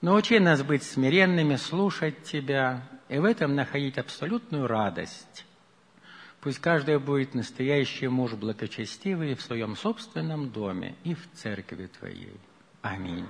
Научи 0.01 0.39
нас 0.39 0.63
быть 0.63 0.85
смиренными, 0.85 1.57
слушать 1.57 2.23
Тебя 2.23 2.89
и 3.09 3.19
в 3.19 3.25
этом 3.25 3.57
находить 3.57 3.99
абсолютную 3.99 4.69
радость. 4.69 5.45
Пусть 6.41 6.61
каждый 6.61 6.99
будет 6.99 7.35
настоящий 7.35 8.09
муж 8.09 8.35
благочестивый 8.35 9.35
в 9.35 9.43
своем 9.43 9.77
собственном 9.77 10.51
доме 10.51 10.95
и 11.05 11.15
в 11.15 11.29
церкви 11.33 11.87
Твоей. 11.87 12.39
Аминь. 12.83 13.27